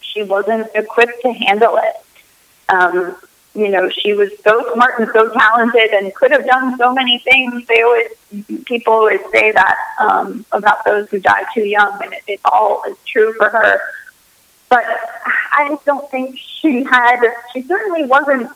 [0.00, 1.96] she wasn't equipped to handle it.
[2.70, 3.16] Um,
[3.54, 7.18] you know, she was so smart and so talented and could have done so many
[7.18, 7.66] things.
[7.66, 8.08] They always,
[8.64, 12.82] people always say that um, about those who die too young, and it, it all
[12.88, 13.80] is true for her.
[14.70, 14.84] But
[15.52, 17.20] I just don't think she had,
[17.52, 18.50] she certainly wasn't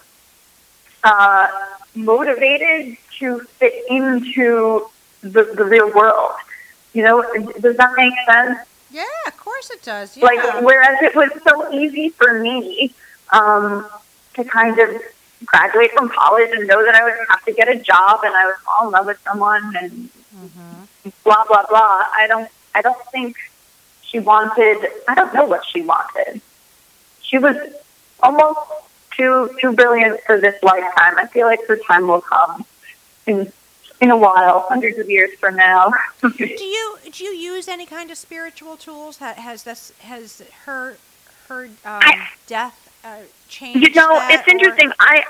[1.04, 1.48] uh,
[1.94, 4.88] motivated to fit into
[5.22, 6.32] the, the real world.
[6.92, 7.22] You know,
[7.60, 8.58] does that make sense?
[8.90, 10.16] Yeah, of course it does.
[10.16, 10.24] Yeah.
[10.24, 12.94] Like, whereas it was so easy for me
[13.32, 13.86] um,
[14.34, 15.02] to kind of
[15.44, 18.46] graduate from college and know that I would have to get a job and I
[18.46, 20.08] would fall in love with someone and
[21.24, 22.04] blah blah blah.
[22.14, 22.50] I don't.
[22.74, 23.36] I don't think
[24.02, 24.78] she wanted.
[25.08, 26.40] I don't know what she wanted.
[27.22, 27.56] She was
[28.22, 28.60] almost
[29.16, 31.18] too too brilliant for this lifetime.
[31.18, 32.64] I feel like her time will come
[33.26, 33.52] in
[34.00, 35.92] in a while, hundreds of years from now.
[36.22, 39.18] do you do you use any kind of spiritual tools?
[39.18, 40.96] Ha- Has this has her
[41.48, 43.76] her um, I- death uh, change?
[43.76, 44.92] You know, it's or- interesting.
[45.00, 45.24] I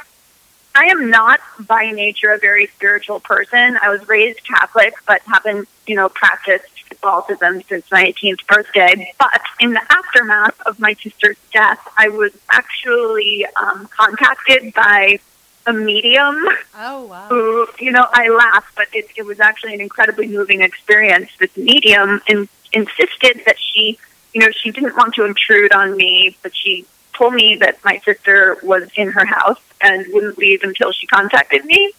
[0.75, 3.79] I am not by nature a very spiritual person.
[3.81, 9.13] I was raised Catholic, but haven't you know practiced Catholicism since my 18th birthday.
[9.19, 15.19] But in the aftermath of my sister's death, I was actually um, contacted by
[15.67, 17.29] a medium Oh wow.
[17.29, 21.31] who, you know, I laugh, but it, it was actually an incredibly moving experience.
[21.39, 23.99] This medium in, insisted that she,
[24.33, 27.99] you know, she didn't want to intrude on me, but she told me that my
[28.05, 31.93] sister was in her house and wouldn't leave until she contacted me.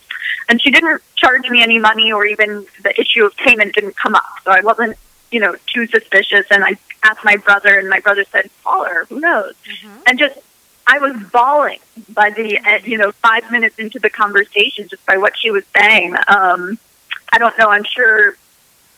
[0.49, 4.15] And she didn't charge me any money or even the issue of payment didn't come
[4.15, 4.23] up.
[4.43, 4.97] So I wasn't,
[5.31, 6.45] you know, too suspicious.
[6.51, 9.53] And I asked my brother, and my brother said, call her, who knows?
[10.05, 10.37] And just
[10.87, 15.17] I was bawling by the uh, you know five minutes into the conversation just by
[15.17, 16.15] what she was saying.
[16.27, 16.77] Um,
[17.31, 17.69] I don't know.
[17.69, 18.35] I'm sure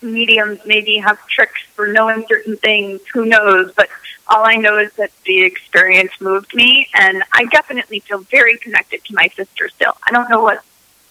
[0.01, 3.01] mediums maybe have tricks for knowing certain things.
[3.13, 3.71] Who knows?
[3.73, 3.89] But
[4.27, 9.03] all I know is that the experience moved me, and I definitely feel very connected
[9.05, 9.93] to my sister still.
[10.05, 10.63] I don't know what.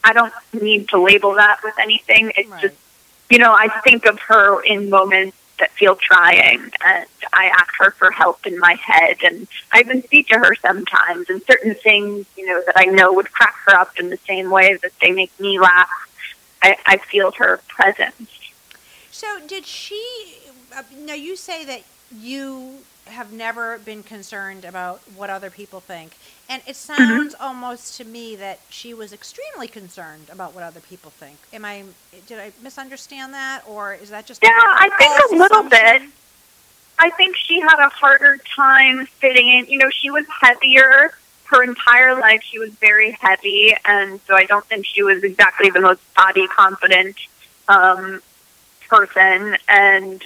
[0.07, 2.33] I don't need to label that with anything.
[2.37, 2.63] It's Right.
[2.63, 2.77] just
[3.29, 7.91] you know I think of her in moments that feel trying and I ask her
[7.91, 12.27] for help in my head and I even speak to her sometimes and certain things,
[12.37, 15.13] you know, that I know would crack her up in the same way that they
[15.13, 15.89] make me laugh.
[16.63, 18.29] I, I feel her presence.
[19.11, 20.03] So did she?
[20.77, 21.83] Uh, now you say that
[22.21, 26.17] you have never been concerned about what other people think,
[26.49, 31.11] and it sounds almost to me that she was extremely concerned about what other people
[31.11, 31.37] think.
[31.53, 31.85] Am I?
[32.27, 34.43] Did I misunderstand that, or is that just?
[34.43, 36.03] Yeah, I think a little bit.
[36.99, 39.67] I think she had a harder time fitting in.
[39.67, 41.13] You know, she was heavier
[41.45, 42.43] her entire life.
[42.43, 46.47] She was very heavy, and so I don't think she was exactly the most body
[46.49, 47.17] confident
[47.69, 48.21] um,
[48.89, 49.57] person.
[49.69, 50.25] And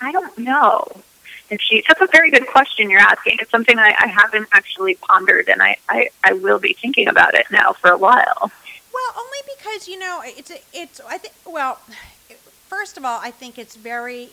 [0.00, 1.02] I don't know
[1.50, 1.82] if she.
[1.86, 3.38] That's a very good question you're asking.
[3.40, 7.34] It's something I, I haven't actually pondered, and I, I I will be thinking about
[7.34, 8.50] it now for a while.
[8.92, 11.80] Well, only because you know it's it's I think well,
[12.68, 14.30] first of all, I think it's very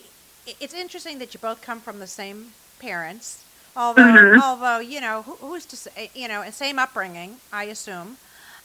[0.60, 3.44] it's interesting that you both come from the same parents.
[3.76, 4.40] Although Mhm.
[4.42, 8.16] although you know who, who's to say you know and same upbringing, I assume.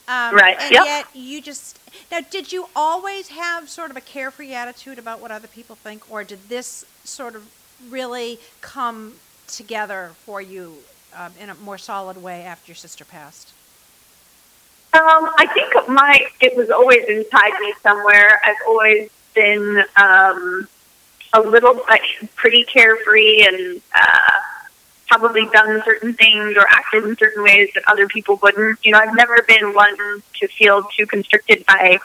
[0.07, 0.83] Um, Right, And yep.
[0.85, 1.79] yet you just
[2.11, 6.09] now did you always have sort of a carefree attitude about what other people think,
[6.11, 7.43] or did this sort of
[7.89, 9.13] really come
[9.47, 10.77] together for you
[11.15, 13.53] um, in a more solid way after your sister passed?
[14.93, 18.39] Um, I think my it was always inside me somewhere.
[18.45, 20.67] I've always been um,
[21.33, 22.03] a little like
[22.35, 24.31] pretty carefree and uh,
[25.07, 28.79] probably done certain things or acted in certain ways that other people wouldn't.
[28.83, 29.95] You know, I've never been one
[30.39, 31.99] to feel too constricted by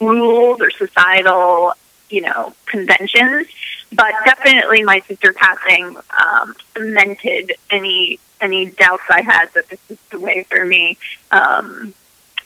[0.00, 1.72] rules or societal,
[2.10, 3.46] you know, conventions.
[3.94, 9.98] But definitely, my sister passing um, cemented any any doubts I had that this is
[10.10, 10.98] the way for me.
[11.30, 11.94] Um,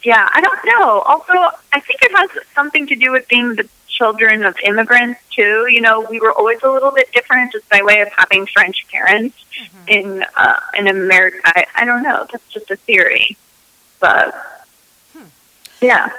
[0.03, 1.01] yeah, I don't know.
[1.01, 1.33] Also,
[1.73, 5.67] I think it has something to do with being the children of immigrants too.
[5.69, 8.87] You know, we were always a little bit different just by way of having French
[8.89, 9.37] parents
[9.89, 11.41] in uh, in America.
[11.45, 12.27] I, I don't know.
[12.31, 13.37] That's just a theory,
[14.01, 14.35] but
[15.81, 16.11] yeah.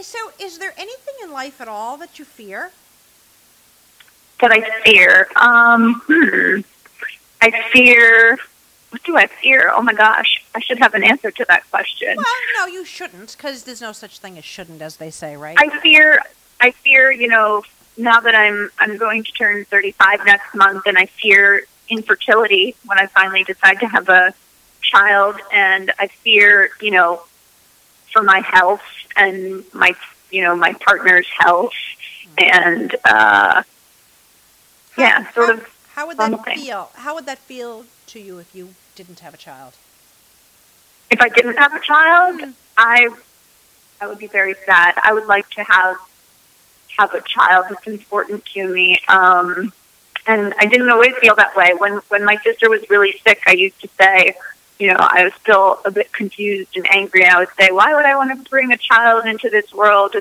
[0.00, 2.72] So, is there anything in life at all that you fear?
[4.40, 5.28] That I fear.
[5.36, 6.60] Um, hmm.
[7.40, 8.38] I fear.
[8.90, 9.72] What do I fear?
[9.74, 12.14] Oh my gosh, I should have an answer to that question.
[12.16, 12.26] Well,
[12.58, 15.56] no, you shouldn't, because there's no such thing as shouldn't, as they say, right?
[15.58, 16.20] I fear.
[16.60, 17.10] I fear.
[17.10, 17.62] You know,
[17.96, 22.98] now that I'm I'm going to turn 35 next month, and I fear infertility when
[22.98, 24.34] I finally decide to have a
[24.80, 27.22] child, and I fear, you know,
[28.12, 28.82] for my health
[29.16, 29.94] and my,
[30.30, 31.72] you know, my partner's health,
[32.38, 33.62] and uh,
[34.96, 35.68] yeah, sort of.
[35.94, 36.58] How would that something.
[36.58, 36.90] feel?
[36.94, 39.74] How would that feel to you if you didn't have a child?
[41.10, 43.08] If I didn't have a child, I
[44.00, 44.94] I would be very sad.
[45.02, 45.96] I would like to have
[46.98, 47.66] have a child.
[47.70, 48.98] It's important to me.
[49.08, 49.72] Um,
[50.26, 51.74] and I didn't always feel that way.
[51.74, 54.34] When when my sister was really sick, I used to say,
[54.78, 57.24] you know, I was still a bit confused and angry.
[57.24, 60.16] I would say, why would I want to bring a child into this world?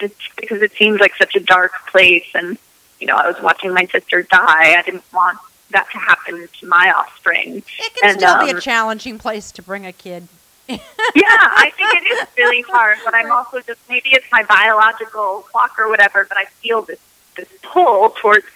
[0.00, 2.26] It's because it seems like such a dark place.
[2.34, 2.58] And
[3.00, 4.78] you know, I was watching my sister die.
[4.78, 5.38] I didn't want
[5.70, 7.58] that to happen to my offspring.
[7.78, 10.28] It can And, still be a um, challenging place to bring a kid.
[10.68, 15.42] yeah, I think it is really hard, but I'm also just maybe it's my biological
[15.52, 16.98] clock or whatever, but I feel this
[17.36, 18.46] this pull towards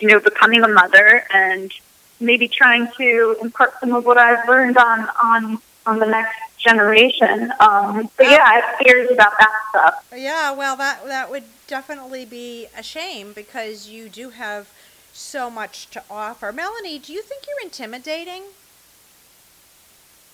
[0.00, 1.72] you know becoming a mother and
[2.18, 7.52] maybe trying to impart some of what I've learned on on on the next generation.
[7.60, 10.08] Um, but yeah, I have fears about that stuff.
[10.16, 14.68] Yeah, well, that that would definitely be a shame because you do have
[15.12, 16.52] so much to offer.
[16.52, 18.42] Melanie, do you think you're intimidating?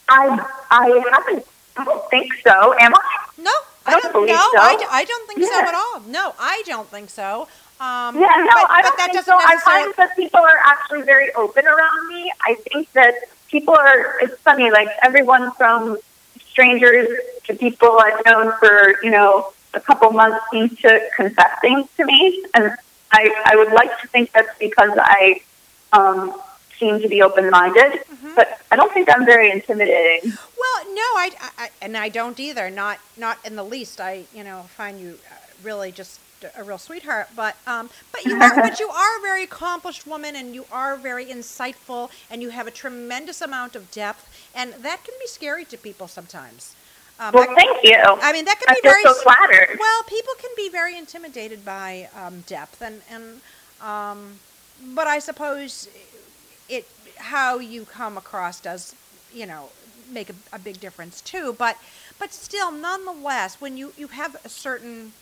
[0.09, 1.47] I I haven't.
[1.77, 2.75] I don't think so.
[2.79, 3.27] Am I?
[3.39, 3.51] No,
[3.87, 4.13] I, I don't don't.
[4.13, 4.59] believe no, so.
[4.59, 6.01] I, I don't think so at all.
[6.09, 7.49] No, I don't think so.
[7.81, 9.39] Um, Yeah, no, but, I don't that think so.
[9.39, 9.93] I necessarily.
[9.93, 12.33] find that people are actually very open around me.
[12.45, 13.15] I think that
[13.49, 14.19] people are.
[14.21, 15.99] It's funny, like everyone from
[16.63, 17.09] strangers
[17.45, 22.05] to people I've known for you know a couple months seem to confess things to
[22.05, 22.75] me, and
[23.13, 25.41] I I would like to think that's because I
[25.93, 26.35] um,
[26.79, 28.35] seem to be open minded, Mm-hmm.
[28.35, 30.33] but I don't think I'm very intimidating.
[30.63, 32.69] Well, no, I, I, I- and I don't either.
[32.69, 34.01] Not, not in the least.
[34.01, 36.19] I, you know, find you uh, really just
[36.57, 37.29] a real sweetheart.
[37.37, 40.97] But, um, but you are, but you are a very accomplished woman, and you are
[40.97, 44.25] very insightful, and you have a tremendous amount of depth,
[44.59, 46.75] and that can be scary to people sometimes.
[47.21, 47.97] Um, Well, that- thank you.
[47.97, 49.79] I mean, that can I be very so flattered.
[49.79, 53.41] Well, people can be very intimidated by um, depth, and and
[53.81, 54.39] um,
[54.95, 55.89] but I suppose
[56.69, 56.87] it
[57.17, 58.95] how you come across does
[59.33, 59.71] you know
[60.11, 61.55] make a, a big difference too.
[61.59, 61.77] But
[62.19, 65.13] but still, nonetheless, when you you have a certain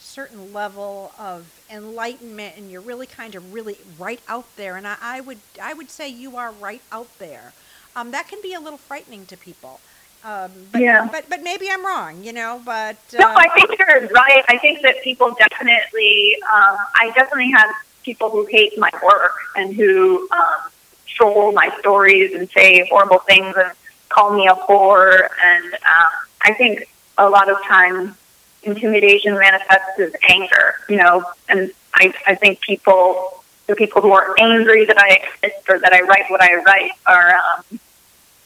[0.00, 4.96] certain level of enlightenment and you're really kind of really right out there and I,
[5.00, 7.52] I would I would say you are right out there
[7.96, 9.80] um, that can be a little frightening to people
[10.24, 11.08] um, but, Yeah.
[11.10, 14.44] but but maybe I'm wrong you know but No, uh, I think you're right.
[14.48, 17.70] I think that people definitely, um, I definitely have
[18.04, 20.70] people who hate my work and who um,
[21.06, 23.72] troll my stories and say horrible things and
[24.08, 25.28] call me a whore.
[25.44, 26.10] And um,
[26.42, 26.88] I think
[27.18, 28.14] a lot of times
[28.62, 34.34] intimidation manifests as anger, you know, and I, I think people, the people who are
[34.38, 37.80] angry that I exist or that I write what I write are um,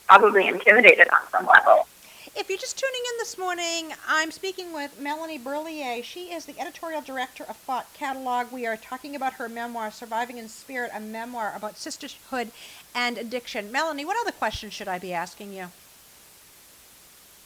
[0.07, 1.87] probably intimidated on some level.
[2.39, 6.05] If you're just tuning in this morning, I'm speaking with Melanie Berliet.
[6.05, 8.53] She is the editorial director of Thought Catalog.
[8.53, 12.51] We are talking about her memoir, Surviving in Spirit, a memoir about sisterhood
[12.95, 13.73] and addiction.
[13.73, 15.69] Melanie, what other questions should I be asking you?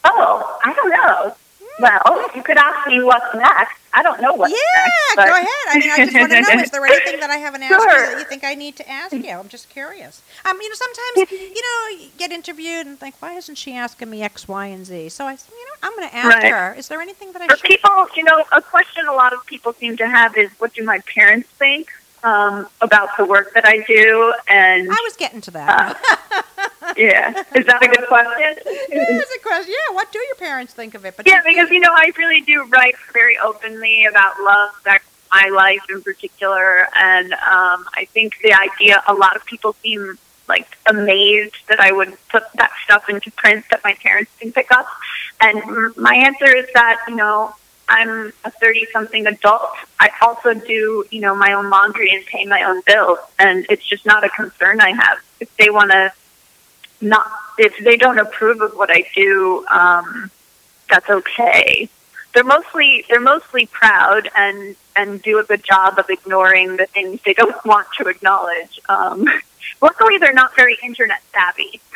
[0.03, 1.35] Oh, I don't know.
[1.79, 3.77] Well, you could ask me what's next.
[3.93, 5.15] I don't know what's yeah, next.
[5.15, 5.47] but- go ahead.
[5.69, 7.87] I mean, I just want to know: is there anything that I haven't asked you
[7.89, 9.29] that you think I need to ask you?
[9.29, 10.21] I'm just curious.
[10.45, 14.09] Um, you know, sometimes you know, you get interviewed and think, why isn't she asking
[14.09, 15.09] me X, Y, and Z?
[15.09, 16.51] So I, said, you know, I'm going to ask Right.
[16.51, 16.73] her.
[16.77, 17.65] Is there anything that I For should?
[17.67, 20.83] people, you know, a question a lot of people seem to have is, what do
[20.83, 21.91] my parents think
[22.23, 24.33] um, about the work that I do?
[24.47, 26.45] And I was getting to that.
[26.97, 28.55] yeah, is that a good question?
[28.89, 29.73] yeah, that's a question.
[29.73, 31.17] Yeah, what do your parents think of it?
[31.17, 35.01] But Yeah, because you know, I really do write very openly about love, that
[35.33, 39.01] my life in particular, and um, I think the idea.
[39.07, 40.17] A lot of people seem
[40.47, 44.71] like amazed that I would put that stuff into print that my parents can pick
[44.71, 44.87] up,
[45.39, 47.55] and my answer is that you know.
[47.89, 49.69] I'm a 30 something adult.
[49.99, 53.19] I also do, you know, my own laundry and pay my own bills.
[53.37, 55.17] And it's just not a concern I have.
[55.41, 56.13] If they want to
[57.01, 60.31] not, if they don't approve of what I do, um,
[60.89, 61.89] that's okay.
[62.33, 67.19] They're mostly they're mostly proud and and do a good job of ignoring the things
[67.25, 68.79] they don't want to acknowledge.
[68.89, 69.25] Um,
[69.81, 71.81] luckily, they're not very internet savvy.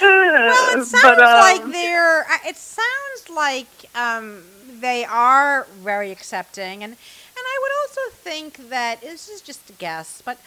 [0.00, 2.22] well, it sounds But, um, like they're.
[2.22, 4.44] uh, It sounds like um,
[4.80, 9.72] they are very accepting, and and I would also think that this is just a
[9.74, 10.38] guess, but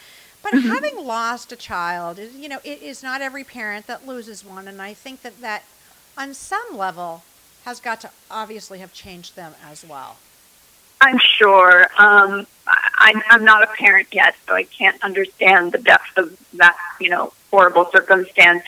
[0.43, 0.69] but Mm-hmm.
[0.69, 4.67] having lost a child, is- you know, it is not every parent that loses one,
[4.67, 5.63] and I think that that
[6.17, 7.23] on some level
[7.65, 10.17] has got to obviously have changed them as well.
[11.01, 11.83] I'm sure.
[11.97, 16.77] Um, I, I'm not a parent yet, so I can't understand the depth of that,
[16.99, 18.63] you know, horrible circumstance.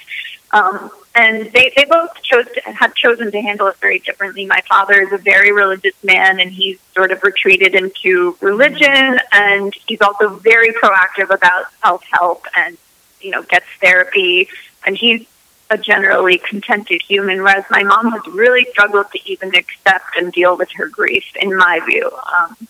[0.52, 4.46] Um, and they, they both chose to, have chosen to handle it very differently.
[4.46, 9.74] My father is a very religious man, and he's sort of retreated into religion, and
[9.88, 12.78] he's also very proactive about self help and,
[13.22, 14.50] you know, gets therapy.
[14.86, 15.26] And he's
[15.70, 20.58] a generally contented human, whereas my mom has really struggled to even accept and deal
[20.58, 22.12] with her grief, in my view.
[22.38, 22.68] Um,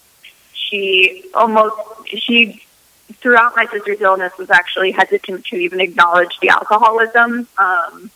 [0.53, 1.75] she almost,
[2.07, 2.63] she,
[3.13, 7.47] throughout my sister's illness, was actually hesitant to even acknowledge the alcoholism.
[7.57, 8.09] Um,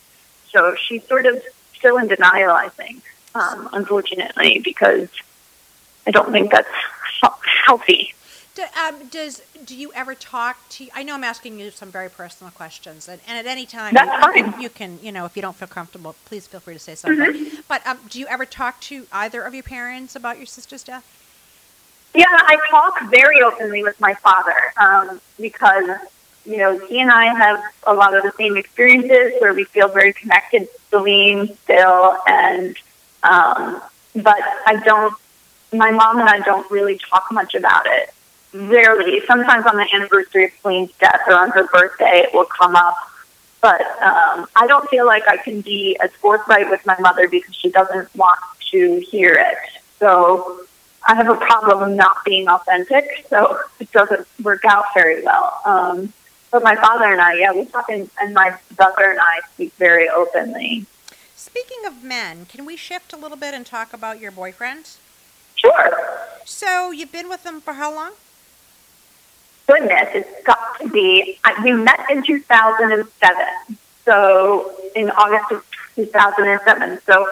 [0.52, 1.42] so she's sort of
[1.76, 3.04] still in denial, I think,
[3.36, 5.10] um, unfortunately, because
[6.08, 6.68] I don't think that's
[7.66, 8.14] healthy.
[8.56, 10.88] Do, um, does do you ever talk to?
[10.94, 14.36] I know I'm asking you some very personal questions, and, and at any time That's
[14.36, 16.80] you, you you can, you know, if you don't feel comfortable, please feel free to
[16.80, 17.52] say something.
[17.68, 21.19] But um, do you ever talk to either of your parents about your sister's death?
[22.16, 25.90] Yeah, I talk very openly with my father um, because,
[26.46, 29.88] you know, he and I have a lot of the same experiences where we feel
[29.90, 32.76] very connected, to Celine still, and
[33.24, 33.82] um,
[34.16, 35.14] but I don't.
[35.72, 38.10] My mom and I don't really talk much about it.
[38.54, 39.22] rarely.
[39.28, 42.96] Sometimes on the anniversary of Celine's death or on her birthday, it will come up.
[43.62, 47.56] But um, I don't feel like I can be as forthright with my mother because
[47.56, 48.40] she doesn't want
[48.72, 49.58] to hear it.
[50.00, 50.66] So
[51.08, 55.62] I have a problem of not being authentic, so it doesn't work out very well.
[55.66, 56.14] Um,
[56.52, 59.74] but my father and I, yeah, we talk, and, and my brother and I speak
[59.74, 60.86] very openly.
[61.36, 64.90] Speaking of men, can we shift a little bit and talk about your boyfriend?
[65.56, 65.92] Sure.
[66.46, 68.14] So you've been with him for how long?
[69.68, 71.38] Goodness, it's got to be.
[71.44, 77.00] I, we met in 2007, so in August of 2007.
[77.06, 77.30] So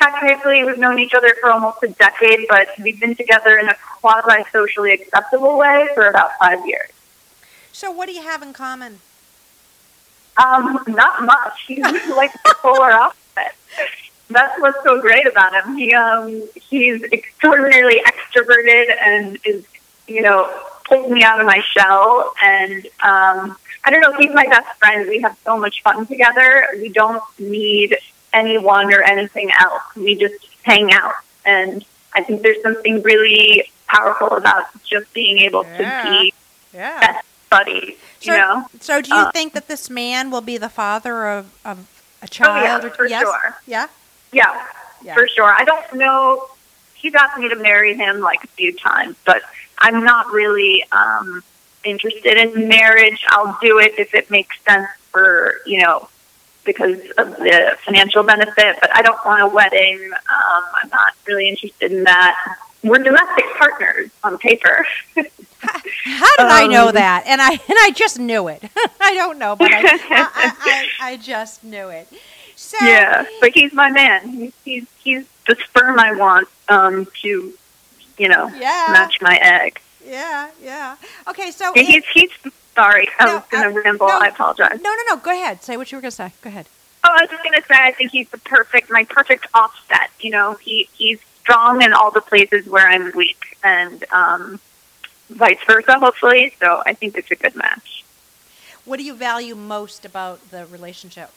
[0.00, 3.74] technically, we've known each other for almost a decade, but we've been together in a
[4.00, 6.90] quasi socially acceptable way for about five years.
[7.72, 9.00] So what do you have in common?
[10.36, 11.64] Um, not much.
[11.66, 11.78] He's
[12.08, 13.54] like the polar opposite.
[14.30, 15.76] That's what's so great about him.
[15.76, 19.64] He um he's extraordinarily extroverted and is
[20.08, 20.50] you know
[20.84, 24.14] pulls me out of my shell and um I don't know.
[24.18, 25.08] He's my best friend.
[25.08, 26.66] We have so much fun together.
[26.76, 27.98] We don't need
[28.34, 29.82] anyone or anything else.
[29.96, 31.14] We just hang out,
[31.44, 35.78] and I think there's something really powerful about just being able Yeah.
[36.02, 36.34] to be
[36.72, 37.00] Yeah.
[37.00, 37.96] best buddies.
[38.20, 38.66] So, you know.
[38.80, 41.78] so do you Uh, think that this man will be the father of, of
[42.22, 42.82] a Oh, child?
[42.82, 43.22] yeah, or for yes?
[43.22, 43.56] sure.
[43.66, 43.86] Yeah.
[44.32, 44.66] Yeah,
[45.02, 45.14] Yeah.
[45.14, 45.54] for sure.
[45.56, 46.48] I don't know.
[46.94, 49.42] He's asked me to marry him like a few times, but
[49.78, 51.44] I'm not really um,
[51.84, 53.22] interested in marriage.
[53.28, 56.08] I'll do it if it makes sense for you know
[56.64, 58.76] because of the financial benefit.
[58.80, 60.10] But I don't want a wedding.
[60.12, 62.56] Um, I'm not really interested in that.
[62.82, 64.86] We're domestic partners on paper.
[66.04, 67.24] How did I know Um, that?
[67.26, 68.62] And I and I just knew it.
[69.00, 70.28] I don't know, but I, I,
[70.60, 72.08] I, I, just knew it.
[72.56, 74.28] So yeah, but he's my man.
[74.28, 77.52] He's he's, he's the sperm I want um, to,
[78.18, 78.88] you know, Yeah.
[78.90, 79.80] match my egg.
[80.06, 80.96] yeah, yeah.
[81.28, 82.30] Okay, so he's he's
[82.74, 83.08] sorry.
[83.18, 84.08] I No, was gonna ramble.
[84.08, 84.18] no.
[84.18, 84.80] I apologize.
[84.82, 85.16] no, no, no.
[85.16, 85.62] Go ahead.
[85.62, 86.32] Say what you were going to say.
[86.42, 86.66] Go ahead.
[87.04, 90.10] Oh, I was just gonna say I think he's the perfect my perfect offset.
[90.20, 94.58] You know, he he's strong in all the places where I'm weak, and um,
[95.28, 95.98] vice versa.
[95.98, 98.04] Hopefully, so I think it's a good match.
[98.86, 101.30] What do you value most about the relationship?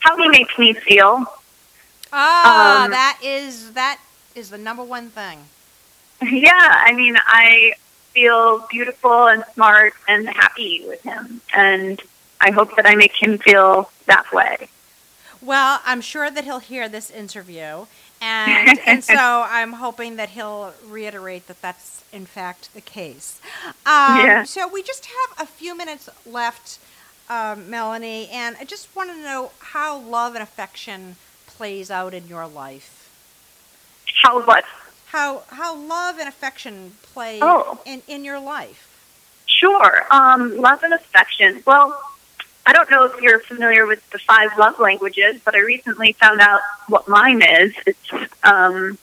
[0.00, 1.26] How he makes me feel.
[2.12, 3.98] Ah, Um, that is that
[4.34, 5.40] is the number one thing.
[6.22, 7.74] Yeah, I mean, I
[8.18, 12.00] feel beautiful and smart and happy with him, and
[12.40, 14.68] I hope that I make him feel that way.
[15.40, 17.86] Well, I'm sure that he'll hear this interview,
[18.20, 23.40] and and so I'm hoping that he'll reiterate that that's in fact the case.
[23.66, 24.42] Um, Yeah.
[24.42, 26.80] So we just have a few minutes left,
[27.30, 31.14] um, Melanie, and I just want to know how love and affection
[31.46, 33.08] plays out in your life.
[34.22, 34.64] How what?
[35.08, 37.80] How how love and affection play Oh.
[37.84, 38.84] in in your life.
[39.46, 40.06] Sure.
[40.10, 41.62] Um, love and affection.
[41.66, 41.98] Well,
[42.66, 46.40] I don't know if you're familiar with the five love languages, but I recently found
[46.40, 47.72] out what mine is.
[47.86, 48.10] It's
[48.44, 48.98] um,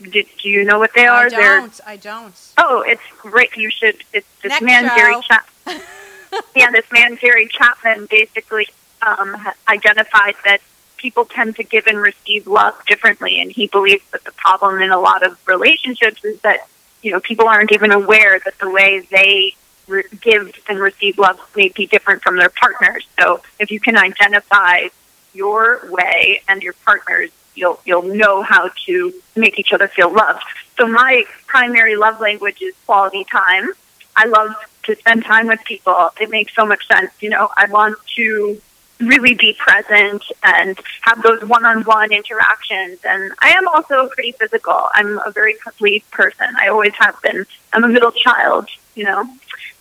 [0.00, 1.26] do, do you know what they are?
[1.26, 1.80] I They're don't.
[1.86, 2.34] I don't.
[2.58, 3.56] oh, it's great.
[3.56, 4.02] You should.
[4.12, 4.94] It's this Next man show.
[4.96, 5.50] Gary Chap.
[6.56, 8.68] yeah, this man Gary Chapman basically
[9.02, 9.36] um,
[9.68, 10.60] identified that
[11.00, 14.90] people tend to give and receive love differently, and he believes that the problem in
[14.90, 16.68] a lot of relationships is that
[17.02, 19.54] you know people aren't even aware that the way they
[19.88, 23.06] re- give and receive love may be different from their partners.
[23.18, 24.88] So if you can identify
[25.32, 30.42] your way and your partners, you'll you'll know how to make each other feel loved.
[30.76, 33.70] So my primary love language is quality time.
[34.16, 36.10] I love to spend time with people.
[36.20, 37.10] It makes so much sense.
[37.20, 38.60] You know, I want to
[39.00, 42.98] really be present and have those one-on-one interactions.
[43.04, 44.88] And I am also pretty physical.
[44.94, 46.46] I'm a very cuddly person.
[46.58, 47.46] I always have been.
[47.72, 49.24] I'm a middle child, you know,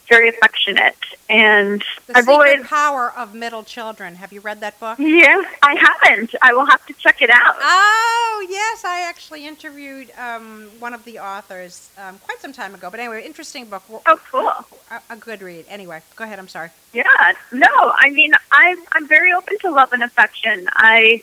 [0.10, 0.95] very affectionate.
[1.30, 4.16] And The I've always, Power of Middle Children.
[4.16, 4.97] Have you read that book?
[4.99, 6.34] yeah, I haven't.
[6.41, 7.55] I will have to check it out.
[7.62, 8.84] Oh, yes.
[8.84, 12.89] I actually interviewed um, one of the authors um, quite some time ago.
[12.89, 13.84] But anyway, interesting book.
[14.07, 14.51] Oh, cool.
[14.91, 15.66] A, a good read.
[15.70, 16.39] Anyway, go ahead.
[16.39, 16.70] I'm sorry.
[16.93, 17.03] Yeah,
[17.51, 20.68] no, I mean, I'm I'm very open to love and affection.
[20.74, 21.22] I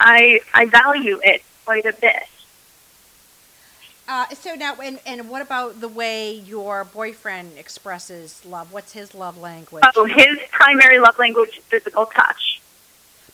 [0.00, 2.24] I I value it quite a bit.
[4.08, 8.72] Uh, so now, and, and what about the way your boyfriend expresses love?
[8.72, 9.82] What's his love language?
[9.96, 12.55] Oh, his primary love language is physical touch.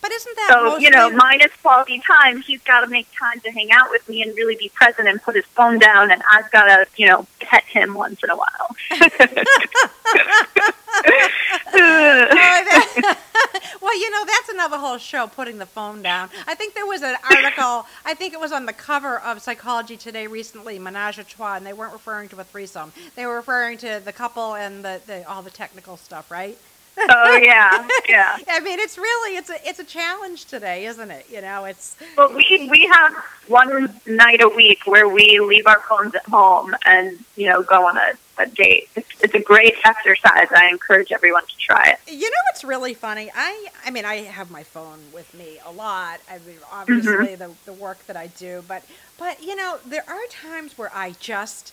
[0.03, 2.42] But isn't that So mostly, you know, minus quality time.
[2.42, 5.22] He's got to make time to hang out with me and really be present and
[5.22, 8.36] put his phone down, and I've got to you know pet him once in a
[8.36, 8.76] while.
[11.74, 13.14] Oh, well,
[13.80, 16.30] Well, you know, that's another whole show, putting the phone down.
[16.46, 19.96] I think there was an article, I think it was on the cover of Psychology
[19.96, 22.92] Today recently, Menage a Trois, and they weren't referring to a threesome.
[23.16, 26.57] They were referring to the couple and the, the all the technical stuff, right?
[26.99, 28.38] Oh yeah, yeah.
[28.49, 31.26] I mean, it's really it's a it's a challenge today, isn't it?
[31.30, 33.14] You know, it's But we we have
[33.49, 37.86] one night a week where we leave our phones at home and you know go
[37.86, 38.88] on a, a date.
[38.95, 40.49] It's, it's a great exercise.
[40.55, 42.12] I encourage everyone to try it.
[42.12, 43.30] You know what's really funny?
[43.34, 46.20] I I mean I have my phone with me a lot.
[46.30, 46.76] I mean mm-hmm.
[46.78, 48.84] obviously the the work that I do, but
[49.18, 51.72] but you know there are times where I just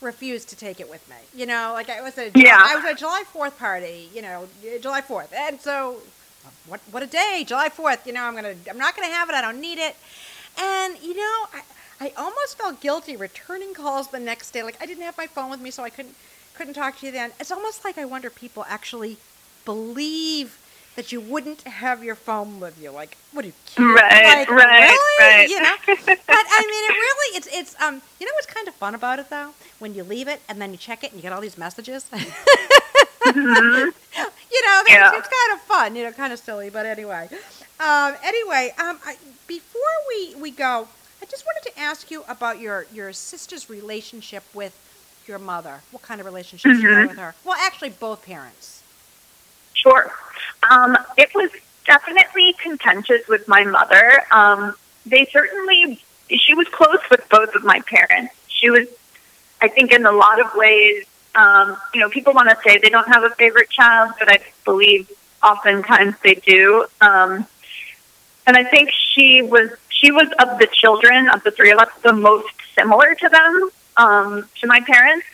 [0.00, 1.16] refuse to take it with me.
[1.34, 2.58] You know, like I was a Yeah.
[2.60, 4.08] I was at a July Fourth party.
[4.14, 4.48] You know,
[4.80, 5.98] July Fourth, and so
[6.66, 8.06] what what a day, July Fourth.
[8.06, 9.34] You know, I'm gonna I'm not gonna have it.
[9.34, 9.96] I don't need it.
[10.58, 11.62] And you know, I
[12.00, 14.62] I almost felt guilty returning calls the next day.
[14.62, 16.14] Like I didn't have my phone with me, so I couldn't
[16.54, 17.32] couldn't talk to you then.
[17.40, 19.18] It's almost like I wonder people actually
[19.64, 20.58] believe
[20.96, 22.90] that you wouldn't have your phone with you.
[22.90, 23.92] Like, what are you kidding?
[23.94, 25.20] Right, like, right, really?
[25.20, 25.48] right.
[25.48, 28.02] You know, but I mean, it really it's it's um.
[28.18, 29.50] You know what's kind of fun about it though?
[29.78, 32.08] When you leave it and then you check it and you get all these messages.
[33.26, 33.92] Mhm.
[34.52, 35.10] you know, Yeah.
[35.14, 35.96] it's kind of fun.
[35.96, 37.28] You know, kind of silly, but anyway.
[37.80, 39.16] Um, anyway, um, I,
[39.48, 40.86] before we, we go,
[41.20, 44.74] I just wanted to ask you about your your sister's relationship with
[45.26, 45.80] your mother.
[45.90, 46.94] What kind of relationship you Mhm.
[47.00, 47.34] have with her?
[47.44, 48.75] Well, actually, both parents.
[49.76, 50.12] Sure.
[50.70, 51.50] Um, it was
[51.84, 54.22] definitely contentious with my mother.
[54.32, 54.74] Um,
[55.04, 58.34] they certainly, she was close with both of my parents.
[58.48, 58.88] She was,
[59.60, 61.04] I think, in a lot of ways,
[61.36, 64.38] um, you know, people want to say they don't have a favorite child, but I
[64.64, 65.10] believe
[65.42, 66.86] oftentimes they do.
[67.00, 67.46] Um,
[68.46, 71.90] and I think she was, she was of the children of the three of us
[72.02, 75.26] the most similar to them, um, to my parents.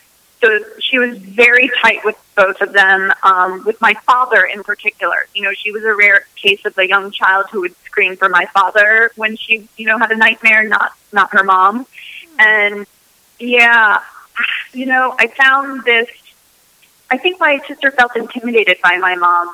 [0.42, 3.12] So she was very tight with both of them.
[3.22, 6.88] Um, with my father in particular, you know, she was a rare case of a
[6.88, 10.68] young child who would scream for my father when she, you know, had a nightmare,
[10.68, 11.86] not not her mom.
[12.40, 12.86] And
[13.38, 14.00] yeah,
[14.72, 16.08] you know, I found this.
[17.08, 19.52] I think my sister felt intimidated by my mom.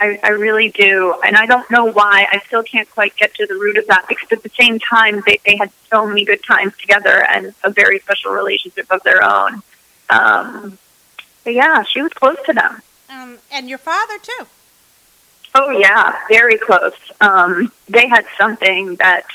[0.00, 2.26] I, I really do, and I don't know why.
[2.30, 5.22] I still can't quite get to the root of that because at the same time,
[5.26, 9.24] they, they had so many good times together and a very special relationship of their
[9.24, 9.62] own.
[10.10, 10.78] Um,
[11.44, 12.82] but yeah, she was close to them.
[13.10, 14.46] Um, and your father too.
[15.54, 16.94] Oh yeah, very close.
[17.20, 19.26] Um, they had something that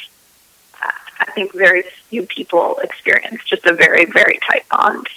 [1.19, 3.43] I think very few people experience.
[3.45, 5.07] Just a very, very tight bond.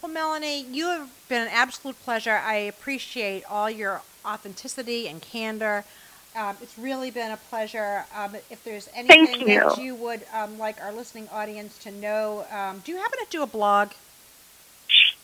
[0.00, 2.40] Well, Melanie, you have been an absolute pleasure.
[2.44, 5.84] I appreciate all your authenticity and candor.
[6.36, 8.04] Um, it's really been a pleasure.
[8.16, 9.84] Um, if there's anything that you.
[9.84, 13.42] you would um, like our listening audience to know, um, do you happen to do
[13.42, 13.92] a blog?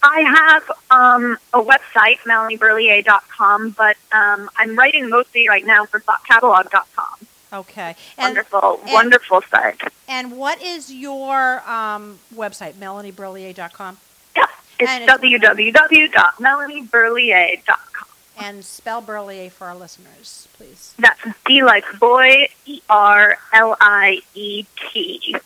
[0.02, 7.26] I have um, a website, melanieberliet.com, but um, I'm writing mostly right now for thoughtcatalog.com.
[7.52, 7.96] Okay.
[8.16, 9.80] And, Wonderful, and- wonderful site.
[10.08, 13.98] And what is your um, website, melanieberliet.com?
[14.36, 14.46] Yeah,
[14.78, 18.06] it's And www.melanieberliet.com.
[18.42, 20.94] And spell Berliet for our listeners, please.
[20.98, 25.36] That's D like boy, E R L I E T.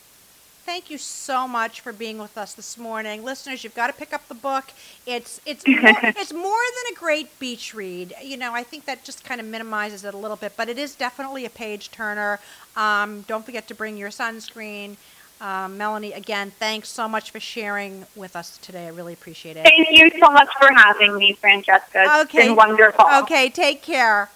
[0.64, 3.62] Thank you so much for being with us this morning, listeners.
[3.64, 4.64] You've got to pick up the book.
[5.06, 5.82] It's it's more,
[6.16, 8.14] it's more than a great beach read.
[8.22, 10.78] You know, I think that just kind of minimizes it a little bit, but it
[10.78, 12.40] is definitely a page turner.
[12.76, 14.96] Um, don't forget to bring your sunscreen.
[15.40, 18.86] Um, Melanie, again, thanks so much for sharing with us today.
[18.86, 19.64] I really appreciate it.
[19.64, 22.04] Thank you so much for having me, Francesca.
[22.04, 22.46] It's Okay.
[22.46, 23.04] been wonderful.
[23.16, 24.30] Okay, take care.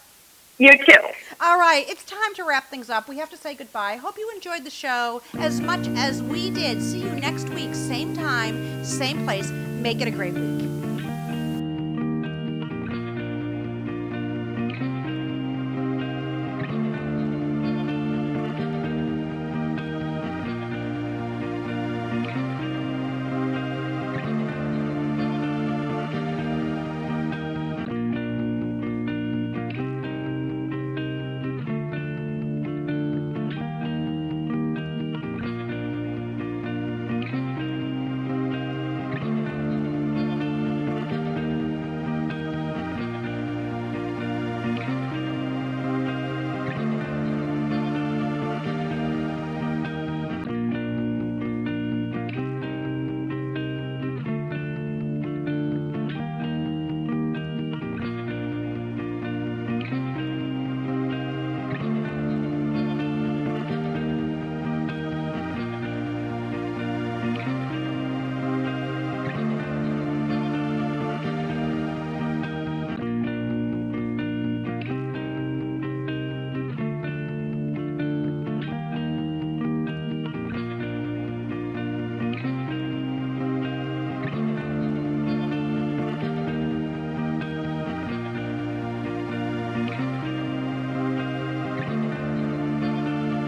[0.59, 1.28] You too.
[1.41, 3.09] All right, it's time to wrap things up.
[3.09, 3.95] We have to say goodbye.
[3.95, 6.83] Hope you enjoyed the show as much as we did.
[6.83, 9.49] See you next week, same time, same place.
[9.51, 10.78] Make it a great week.